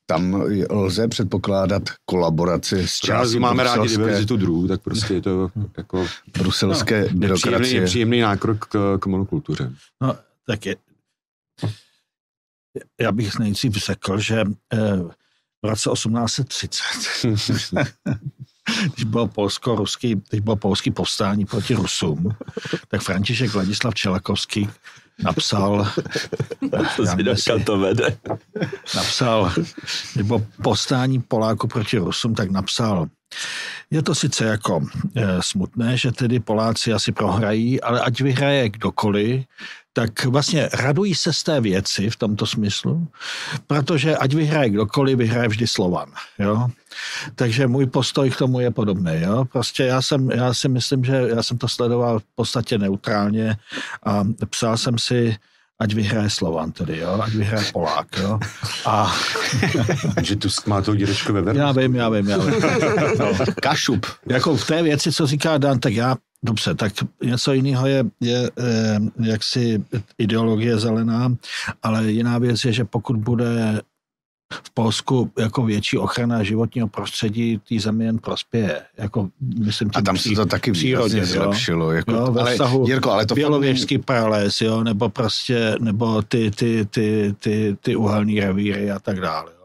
tam 0.06 0.44
lze 0.70 1.08
předpokládat 1.08 1.84
kolaboraci 2.06 2.88
s 2.88 2.96
Části 2.96 3.08
částí 3.08 3.40
máme 3.40 3.64
rádi 3.64 3.78
bruselské, 3.80 4.04
diverzitu 4.04 4.38
druhů, 4.38 4.68
tak 4.68 4.82
prostě 4.82 5.14
je 5.14 5.22
to 5.22 5.52
jako 5.78 6.08
bruselské 6.38 7.00
nepříjemný, 7.00 7.20
byrokracie. 7.20 7.82
nepříjemný 7.82 8.20
nákrok 8.20 8.66
k, 8.66 8.98
k 9.02 9.06
monokultuře. 9.06 9.74
No, 10.02 10.16
tak 10.48 10.66
je. 10.66 10.76
Já 13.02 13.12
bych 13.12 13.40
nejdřív 13.40 13.74
řekl, 13.74 14.20
že 14.20 14.44
eh, 14.74 14.98
v 15.64 15.68
roce 15.68 15.90
1830, 15.94 16.84
když 18.94 19.06
bylo 19.06 19.28
polsko-ruský, 19.28 20.16
když 20.30 20.42
bylo 20.42 20.56
polský 20.56 20.92
povstání 20.92 21.46
proti 21.46 21.74
Rusům, 21.74 22.30
tak 22.88 23.02
František 23.02 23.54
Vladislav 23.54 23.96
Čelakovský 23.96 24.70
napsal, 25.24 25.92
To 26.96 27.06
si 27.36 27.64
to 27.66 27.78
vede. 27.78 28.18
napsal, 28.96 29.54
když 30.14 30.28
bylo 30.28 30.46
povstání 30.64 31.22
Poláku 31.22 31.68
proti 31.68 31.98
Rusům, 31.98 32.36
tak 32.36 32.52
napsal, 32.52 33.08
je 33.92 34.02
to 34.02 34.16
sice 34.16 34.46
jako 34.46 34.82
e, 35.16 35.38
smutné, 35.42 35.98
že 35.98 36.12
tedy 36.12 36.40
Poláci 36.40 36.94
asi 36.94 37.12
prohrají, 37.12 37.82
ale 37.82 38.02
ať 38.02 38.22
vyhraje 38.22 38.70
kdokoliv, 38.70 39.44
tak 39.94 40.26
vlastně 40.26 40.70
radují 40.74 41.16
se 41.16 41.34
z 41.34 41.44
té 41.44 41.62
věci 41.62 42.10
v 42.10 42.16
tomto 42.16 42.46
smyslu, 42.46 43.08
protože 43.68 44.18
ať 44.18 44.34
vyhraje 44.34 44.70
kdokoliv, 44.70 45.18
vyhraje 45.18 45.48
vždy 45.48 45.68
Slovan. 45.68 46.12
Jo? 46.40 46.68
Takže 47.36 47.68
můj 47.68 47.86
postoj 47.86 48.30
k 48.30 48.38
tomu 48.38 48.60
je 48.60 48.72
podobný. 48.72 49.12
Jo? 49.22 49.46
Prostě 49.46 49.84
já, 49.84 50.02
jsem, 50.02 50.32
já 50.32 50.54
si 50.54 50.70
myslím, 50.70 51.04
že 51.04 51.14
já 51.36 51.44
jsem 51.44 51.58
to 51.58 51.68
sledoval 51.68 52.20
v 52.20 52.24
podstatě 52.36 52.78
neutrálně 52.78 53.58
a 54.06 54.24
psal 54.50 54.78
jsem 54.78 54.98
si, 54.98 55.36
ať 55.82 55.94
vyhraje 55.94 56.30
Slovan 56.30 56.72
tedy, 56.72 57.02
jo? 57.02 57.18
ať 57.18 57.34
vyhraje 57.34 57.66
Polák. 57.74 58.08
Jo? 58.22 58.40
A 58.86 59.10
že 60.22 60.36
Tusk 60.36 60.68
má 60.68 60.82
to 60.82 60.96
dírečko 60.96 61.34
ve 61.34 61.58
já 61.58 61.72
vím, 61.72 61.96
já 61.96 62.10
vím, 62.10 62.30
já 62.30 62.38
vím. 62.38 62.62
No. 63.20 63.34
Kašup. 63.62 64.06
Jako 64.30 64.56
v 64.58 64.68
té 64.68 64.84
věci, 64.84 65.12
co 65.12 65.28
říká 65.28 65.58
Dan, 65.58 65.80
tak 65.80 65.94
já, 65.94 66.16
dobře, 66.46 66.76
tak 66.76 66.94
něco 67.24 67.54
jiného 67.54 67.88
je, 67.88 68.06
je 68.20 68.50
eh, 68.60 69.00
jaksi 69.20 69.84
ideologie 70.18 70.78
zelená, 70.78 71.36
ale 71.84 72.12
jiná 72.12 72.38
věc 72.38 72.66
je, 72.66 72.74
že 72.74 72.86
pokud 72.86 73.18
bude 73.18 73.82
v 74.64 74.70
Polsku 74.74 75.32
jako 75.40 75.64
větší 75.64 75.98
ochrana 75.98 76.44
životního 76.44 76.88
prostředí, 76.88 77.62
té 77.70 77.80
zemi 77.80 78.06
jen 78.06 78.18
prospěje. 78.18 78.82
Jako, 78.98 79.30
myslím, 79.60 79.90
A 79.90 79.94
tím 79.94 80.04
tam 80.04 80.18
se 80.18 80.30
to 80.30 80.46
taky 80.46 80.72
přírodě, 80.72 81.18
jo. 81.18 81.26
zlepšilo. 81.26 81.92
Jako, 81.92 82.12
Jo, 82.12 82.32
ve 82.32 82.42
ale, 82.42 82.52
vztahu 82.52 82.86
Jirko, 82.88 83.12
ale 83.12 83.26
to 83.26 83.36
fakt 83.36 83.36
Bělověžský 83.36 83.98
prales, 83.98 84.62
jo, 84.62 84.84
nebo 84.84 85.10
prostě, 85.10 85.76
nebo 85.80 86.22
ty, 86.22 86.52
ty, 86.52 86.86
ty, 86.86 87.36
ty, 87.40 87.78
ty 87.82 87.96
uhelný 87.96 88.40
revíry 88.40 88.92
a 88.92 89.00
tak 89.00 89.20
dále. 89.20 89.52
Jo. 89.52 89.61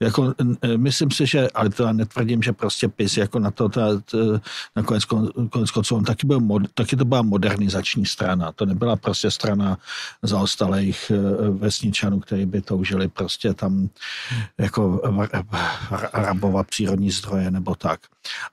Jako, 0.00 0.34
n- 0.38 0.56
myslím 0.76 1.10
si, 1.10 1.26
že, 1.26 1.48
ale 1.54 1.70
to 1.70 1.82
já 1.82 1.92
netvrdím, 1.92 2.42
že 2.42 2.52
prostě 2.52 2.88
PIS 2.88 3.16
jako 3.16 3.38
na 3.38 3.50
to, 3.50 3.68
ta, 3.68 4.00
ta, 4.00 4.18
na 4.76 4.82
konec, 4.82 5.04
kon- 5.04 5.48
konec 5.48 5.70
konců, 5.70 5.96
on 5.96 6.04
taky, 6.04 6.26
byl 6.26 6.40
mod, 6.40 6.62
taky 6.74 6.96
to 6.96 7.04
byla 7.04 7.22
modernizační 7.22 8.06
strana, 8.06 8.52
to 8.52 8.66
nebyla 8.66 8.96
prostě 8.96 9.30
strana 9.30 9.78
zaostalých 10.22 11.10
eh, 11.14 11.50
vesničanů, 11.50 12.20
kteří 12.20 12.46
by 12.46 12.60
toužili 12.62 13.08
prostě 13.08 13.54
tam 13.54 13.88
jako 14.58 15.00
rabovat 16.12 16.66
přírodní 16.66 17.10
zdroje 17.10 17.50
nebo 17.50 17.74
tak. 17.74 18.00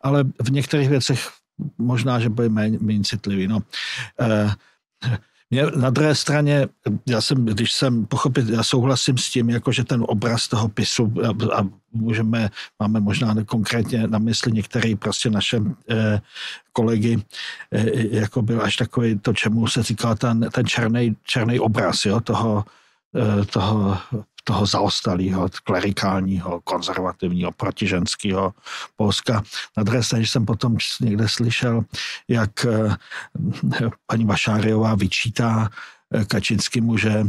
Ale 0.02 0.24
v 0.44 0.52
některých 0.52 0.89
věcech 0.89 1.30
možná, 1.78 2.20
že 2.20 2.30
byli 2.30 2.50
méně, 2.50 2.78
méně 2.82 3.04
citliví. 3.04 3.48
No. 3.48 3.60
Eh, 4.20 4.52
mě, 5.54 5.66
na 5.76 5.89
druhé 5.89 6.16
straně, 6.16 6.68
já 7.06 7.22
jsem, 7.22 7.46
když 7.46 7.74
jsem 7.74 8.06
pochopit, 8.06 8.50
já 8.50 8.63
souhlasím 8.63 9.18
s 9.18 9.30
tím, 9.30 9.50
jako 9.50 9.72
že 9.72 9.84
ten 9.84 10.04
obraz 10.08 10.48
toho 10.48 10.70
pisu 10.70 11.13
a, 11.24 11.60
a 11.60 11.68
můžeme, 11.94 12.50
máme 12.80 13.00
možná 13.00 13.36
konkrétně 13.46 14.08
na 14.08 14.20
mysli 14.20 14.52
některé 14.52 14.96
prostě 14.96 15.30
naše 15.30 15.62
eh, 15.89 16.22
kolegy, 16.74 17.22
eh, 17.72 18.18
jako 18.18 18.42
byl 18.42 18.62
až 18.62 18.76
takový 18.76 19.20
to, 19.20 19.34
čemu 19.34 19.68
se 19.68 19.84
říká 19.84 20.16
ten, 20.16 20.50
ten 20.54 20.66
černý, 20.66 21.16
černý 21.24 21.60
obraz, 21.60 22.06
jo, 22.06 22.20
toho, 22.20 22.66
eh, 23.16 23.46
toho, 23.46 23.98
toho 24.43 24.65
zaostalého, 24.65 25.49
klerikálního, 25.63 26.62
konzervativního, 26.63 27.51
protiženského 27.51 28.53
Polska. 28.95 29.43
Na 29.77 29.84
druhé 29.84 30.03
straně 30.03 30.27
jsem 30.27 30.45
potom 30.45 30.77
někde 31.01 31.29
slyšel, 31.29 31.82
jak 32.27 32.65
eh, 32.65 32.95
paní 34.08 34.25
Vašáriová 34.25 34.95
vyčítá 34.95 35.69
Kačinskému, 36.28 36.97
že, 36.97 37.28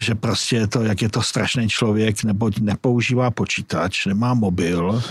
že 0.00 0.14
prostě 0.14 0.56
je 0.56 0.66
to, 0.66 0.82
jak 0.82 1.02
je 1.02 1.08
to 1.08 1.22
strašný 1.22 1.68
člověk, 1.68 2.24
neboť 2.24 2.58
nepoužívá 2.60 3.30
počítač, 3.30 4.06
nemá 4.06 4.34
mobil, 4.34 5.02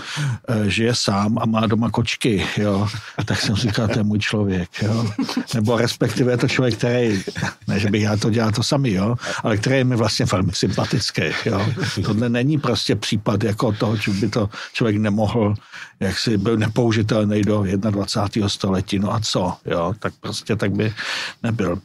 eh, 0.48 0.70
žije 0.70 0.94
sám 0.94 1.38
a 1.38 1.46
má 1.46 1.66
doma 1.66 1.90
kočky, 1.90 2.46
jo. 2.56 2.88
Tak 3.24 3.40
jsem 3.40 3.54
říkal, 3.54 3.88
to 3.88 3.98
je 3.98 4.04
můj 4.04 4.18
člověk, 4.18 4.70
jo. 4.82 5.10
Nebo 5.54 5.78
respektive 5.78 6.32
je 6.32 6.36
to 6.36 6.48
člověk, 6.48 6.74
který, 6.74 7.22
ne, 7.66 7.80
že 7.80 7.90
bych 7.90 8.02
já 8.02 8.16
to 8.16 8.30
dělal 8.30 8.52
to 8.52 8.62
samý, 8.62 8.92
jo, 8.92 9.16
ale 9.42 9.56
který 9.56 9.76
je 9.76 9.84
mi 9.84 9.96
vlastně 9.96 10.26
velmi 10.26 10.52
sympatický, 10.54 11.22
jo. 11.44 11.66
Tohle 12.04 12.28
není 12.28 12.58
prostě 12.58 12.96
případ 12.96 13.44
jako 13.44 13.72
toho, 13.72 13.96
že 13.96 14.10
by 14.10 14.28
to 14.28 14.50
člověk 14.72 14.96
nemohl, 14.96 15.54
jak 16.00 16.18
si 16.18 16.38
byl 16.38 16.56
nepoužitelný 16.56 17.42
do 17.42 17.64
21. 17.90 18.48
století, 18.48 18.98
no 18.98 19.14
a 19.14 19.20
co, 19.20 19.56
jo, 19.66 19.94
tak 19.98 20.12
prostě 20.20 20.56
tak 20.56 20.72
by 20.72 20.94
nebyl. 21.42 21.78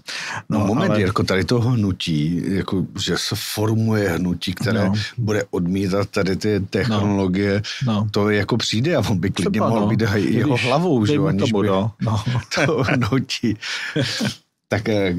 No, 0.50 0.60
no 0.60 0.66
moment, 0.66 0.92
ale... 0.92 1.02
jako 1.02 1.24
tady 1.24 1.44
toho 1.44 1.72
hnutí, 1.72 2.42
jako, 2.46 2.86
že 3.06 3.18
se 3.18 3.36
formuje 3.54 4.10
hnutí, 4.10 4.54
které 4.54 4.86
no. 4.86 4.94
bude 5.18 5.44
odmítat 5.52 6.10
tady 6.10 6.36
ty 6.36 6.60
technologie, 6.60 7.62
no. 7.86 7.94
No. 7.94 8.08
to 8.12 8.30
jako 8.30 8.58
přijde 8.58 8.96
a 8.96 9.10
on 9.10 9.18
by 9.20 9.30
klidně 9.30 9.52
Třeba, 9.52 9.70
mohl 9.70 9.82
no. 9.82 9.88
být 9.88 10.02
jeho 10.16 10.54
Když, 10.54 10.66
hlavou, 10.66 11.06
že 11.06 11.18
aniž 11.18 11.52
by 11.52 11.68
no. 11.68 11.92
to 12.56 12.84
hnutí. 12.84 13.58
tak 14.68 14.90
eh, 14.90 15.16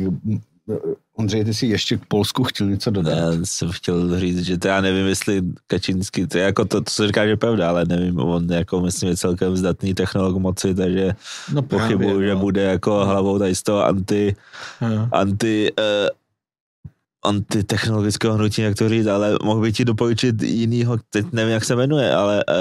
Ondřej, 1.16 1.44
ty 1.44 1.55
si 1.55 1.66
ještě 1.66 1.96
k 1.96 2.07
Polsku 2.07 2.44
chtěl 2.44 2.66
něco 2.66 2.90
dodat? 2.90 3.18
Já 3.18 3.33
jsem 3.44 3.72
chtěl 3.72 4.20
říct, 4.20 4.40
že 4.40 4.59
to 4.59 4.68
já 4.68 4.81
nevím, 4.81 5.07
jestli 5.07 5.42
Kačínský, 5.66 6.27
to 6.27 6.38
je 6.38 6.44
jako 6.44 6.64
to, 6.64 6.81
to 6.81 6.90
se 6.90 7.07
říká, 7.07 7.27
že 7.27 7.37
pravda, 7.37 7.68
ale 7.68 7.85
nevím, 7.85 8.18
on 8.18 8.53
jako 8.53 8.81
myslím 8.81 9.09
je 9.09 9.16
celkem 9.16 9.57
zdatný 9.57 9.94
technolog 9.94 10.37
moci, 10.37 10.74
takže 10.74 11.14
no 11.53 11.62
pochybuju, 11.62 12.22
že 12.22 12.35
no. 12.35 12.40
bude 12.40 12.62
jako 12.62 13.05
hlavou 13.05 13.38
tady 13.38 13.55
z 13.55 13.62
toho 13.62 13.85
anti, 13.85 14.37
anti 15.12 15.72
uh, 15.79 16.09
antitechnologického 17.24 18.34
hnutí, 18.34 18.62
jak 18.62 18.74
to 18.74 18.88
říct, 18.88 19.06
ale 19.06 19.37
mohl 19.42 19.60
bych 19.60 19.76
ti 19.76 19.84
doporučit 19.84 20.42
jinýho, 20.42 20.98
teď 21.10 21.26
nevím, 21.32 21.52
jak 21.52 21.64
se 21.64 21.76
jmenuje, 21.76 22.14
ale 22.14 22.44
eh, 22.48 22.54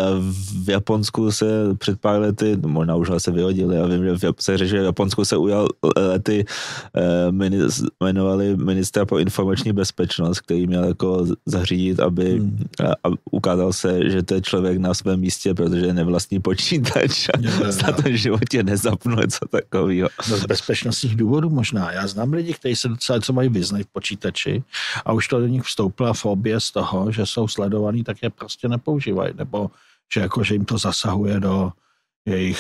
v 0.64 0.70
Japonsku 0.70 1.32
se 1.32 1.46
před 1.78 2.00
pár 2.00 2.20
lety, 2.20 2.58
no 2.62 2.70
možná 2.70 2.96
už 2.96 3.10
se 3.18 3.32
vyhodili, 3.32 3.76
já 3.76 3.86
vím, 3.86 4.06
že 4.06 4.16
se 4.40 4.58
řeší, 4.58 4.70
že 4.70 4.82
v 4.82 4.86
Japonsku 4.86 5.26
se 5.26 5.38
ujal 5.38 5.68
lety, 5.98 6.46
eh, 6.98 7.32
jmenovali 8.02 8.58
ministra 8.58 9.06
pro 9.06 9.20
informační 9.20 9.74
bezpečnost, 9.74 10.40
který 10.40 10.68
měl 10.68 10.84
jako 10.84 11.26
zařídit, 11.46 12.00
aby 12.00 12.32
hmm. 12.32 12.66
a, 12.80 13.10
a 13.10 13.14
ukázal 13.32 13.74
se, 13.74 14.10
že 14.10 14.24
to 14.24 14.34
je 14.34 14.42
člověk 14.42 14.78
na 14.78 14.94
svém 14.94 15.20
místě, 15.20 15.54
protože 15.54 15.86
je 15.86 15.94
nevlastní 15.94 16.40
počítač 16.40 17.30
a 17.30 17.72
za 17.72 17.92
to 17.92 18.02
v 18.02 18.18
životě 18.18 18.64
nezapnu 18.64 19.16
něco 19.16 19.46
takového. 19.52 20.10
No 20.30 20.38
z 20.38 20.46
bezpečnostních 20.46 21.16
důvodů 21.16 21.50
možná. 21.50 21.92
Já 21.92 22.08
znám 22.08 22.34
lidi, 22.34 22.54
kteří 22.54 22.76
se 22.76 22.88
docela 22.88 23.20
co 23.20 23.34
mají 23.34 23.50
vyznají 23.50 23.84
v 23.84 23.88
počítači, 23.88 24.53
a 25.06 25.14
už 25.14 25.28
to 25.28 25.40
do 25.40 25.48
nich 25.48 25.64
vstoupila 25.64 26.14
fobie 26.14 26.60
z 26.60 26.72
toho, 26.72 27.12
že 27.12 27.26
jsou 27.26 27.48
sledovaní, 27.48 28.04
tak 28.04 28.24
je 28.24 28.30
prostě 28.30 28.68
nepoužívají, 28.68 29.34
nebo 29.38 29.72
že, 30.14 30.20
jako, 30.20 30.44
že 30.44 30.56
jim 30.56 30.66
to 30.66 30.78
zasahuje 30.78 31.40
do 31.40 31.72
jejich 32.26 32.60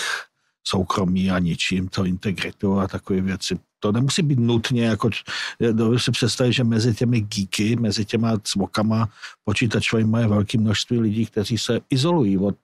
soukromí 0.63 1.31
a 1.31 1.39
ničím 1.39 1.87
to 1.87 2.05
integritu 2.05 2.79
a 2.79 2.87
takové 2.87 3.21
věci. 3.21 3.59
To 3.79 3.91
nemusí 3.91 4.21
být 4.21 4.39
nutně, 4.39 4.85
jako, 4.85 5.09
dovedu 5.71 5.99
si 5.99 6.11
představit, 6.11 6.53
že 6.53 6.63
mezi 6.63 6.95
těmi 6.95 7.21
geeky, 7.21 7.75
mezi 7.75 8.05
těma 8.05 8.39
cvokama 8.43 9.09
počítačovými 9.43 10.19
je 10.19 10.27
velké 10.27 10.57
množství 10.57 10.99
lidí, 10.99 11.25
kteří 11.25 11.57
se 11.57 11.79
izolují 11.89 12.37
od 12.37 12.55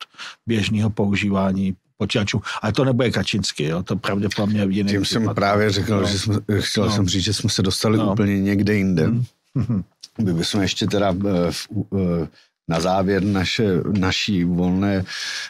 běžného 0.47 0.89
používání 0.89 1.75
počítačů. 1.99 2.41
Ale 2.61 2.73
to 2.73 2.85
nebude 2.85 3.11
Kačinsky, 3.11 3.63
jo? 3.63 3.83
to 3.83 3.95
pravděpodobně 3.95 4.65
v 4.65 4.71
jiném 4.71 4.93
Tím 4.93 5.01
případ. 5.01 5.23
jsem 5.23 5.35
právě 5.35 5.69
řekl, 5.69 6.01
no. 6.01 6.07
že 6.07 6.19
jsme, 6.19 6.35
chtěl 6.59 6.85
no. 6.85 6.91
jsem 6.91 7.07
říct, 7.07 7.23
že 7.23 7.33
jsme 7.33 7.49
se 7.49 7.61
dostali 7.61 7.97
no. 7.97 8.11
úplně 8.11 8.39
někde 8.41 8.73
jinde. 8.75 9.07
Mm. 9.07 9.83
My 10.23 10.33
bychom 10.33 10.61
ještě 10.61 10.87
teda 10.87 11.15
eh, 11.27 11.51
eh, 11.95 12.27
na 12.67 12.79
závěr 12.79 13.23
naše, 13.23 13.65
naší 13.99 14.43
volné 14.43 15.03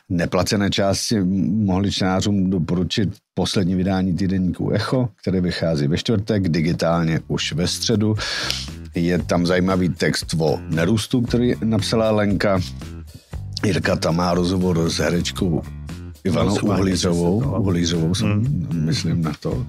neplacené 0.10 0.70
části 0.70 1.20
mohli 1.70 1.92
čtenářům 1.92 2.50
doporučit 2.50 3.10
poslední 3.34 3.76
vydání 3.76 4.14
týdenníku 4.14 4.72
Echo, 4.72 5.10
který 5.22 5.40
vychází 5.40 5.88
ve 5.88 5.98
čtvrtek, 5.98 6.50
digitálně 6.50 7.20
už 7.28 7.54
ve 7.54 7.68
středu. 7.68 8.16
Je 8.96 9.20
tam 9.20 9.46
zajímavý 9.46 9.90
text 9.90 10.36
o 10.40 10.60
nerůstu, 10.70 11.22
který 11.22 11.54
napsala 11.64 12.12
Lenka. 12.12 12.60
Jirka 13.66 13.96
tam 13.96 14.16
má 14.16 14.34
rozhovor 14.34 14.90
s 14.90 14.98
herečkou 14.98 15.64
Ivanou 16.24 16.56
Uhlířovou, 16.56 17.60
Uhlířovou 17.60 18.16
jsem, 18.16 18.30
mm. 18.30 18.68
myslím 18.86 19.22
na 19.22 19.32
to. 19.40 19.66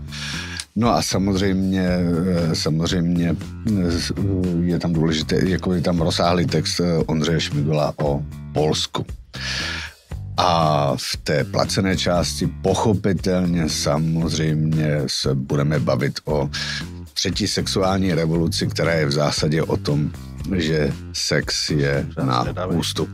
No 0.77 0.95
a 0.95 1.03
samozřejmě, 1.03 1.83
eh, 1.83 2.55
samozřejmě 2.55 3.37
eh, 3.67 4.23
je 4.61 4.79
tam 4.79 4.93
důležité, 4.93 5.49
jako 5.49 5.75
je 5.75 5.81
tam 5.81 6.01
rozsáhlý 6.01 6.47
text 6.47 6.81
eh, 6.81 6.97
Ondřeje 7.07 7.41
Šmigula 7.41 7.95
o 7.97 8.23
Polsku. 8.53 9.07
A 10.37 10.93
v 10.97 11.17
té 11.25 11.45
placené 11.45 11.97
části 11.97 12.47
pochopitelně 12.47 13.69
samozřejmě 13.69 15.03
se 15.07 15.35
budeme 15.35 15.79
bavit 15.79 16.21
o 16.25 16.51
třetí 17.15 17.49
sexuální 17.49 18.15
revoluci, 18.15 18.67
která 18.67 18.93
je 18.93 19.07
v 19.07 19.13
zásadě 19.13 19.63
o 19.63 19.77
tom, 19.77 20.11
že 20.57 20.93
sex 21.13 21.71
je 21.71 22.07
na 22.25 22.67
ústup. 22.67 23.09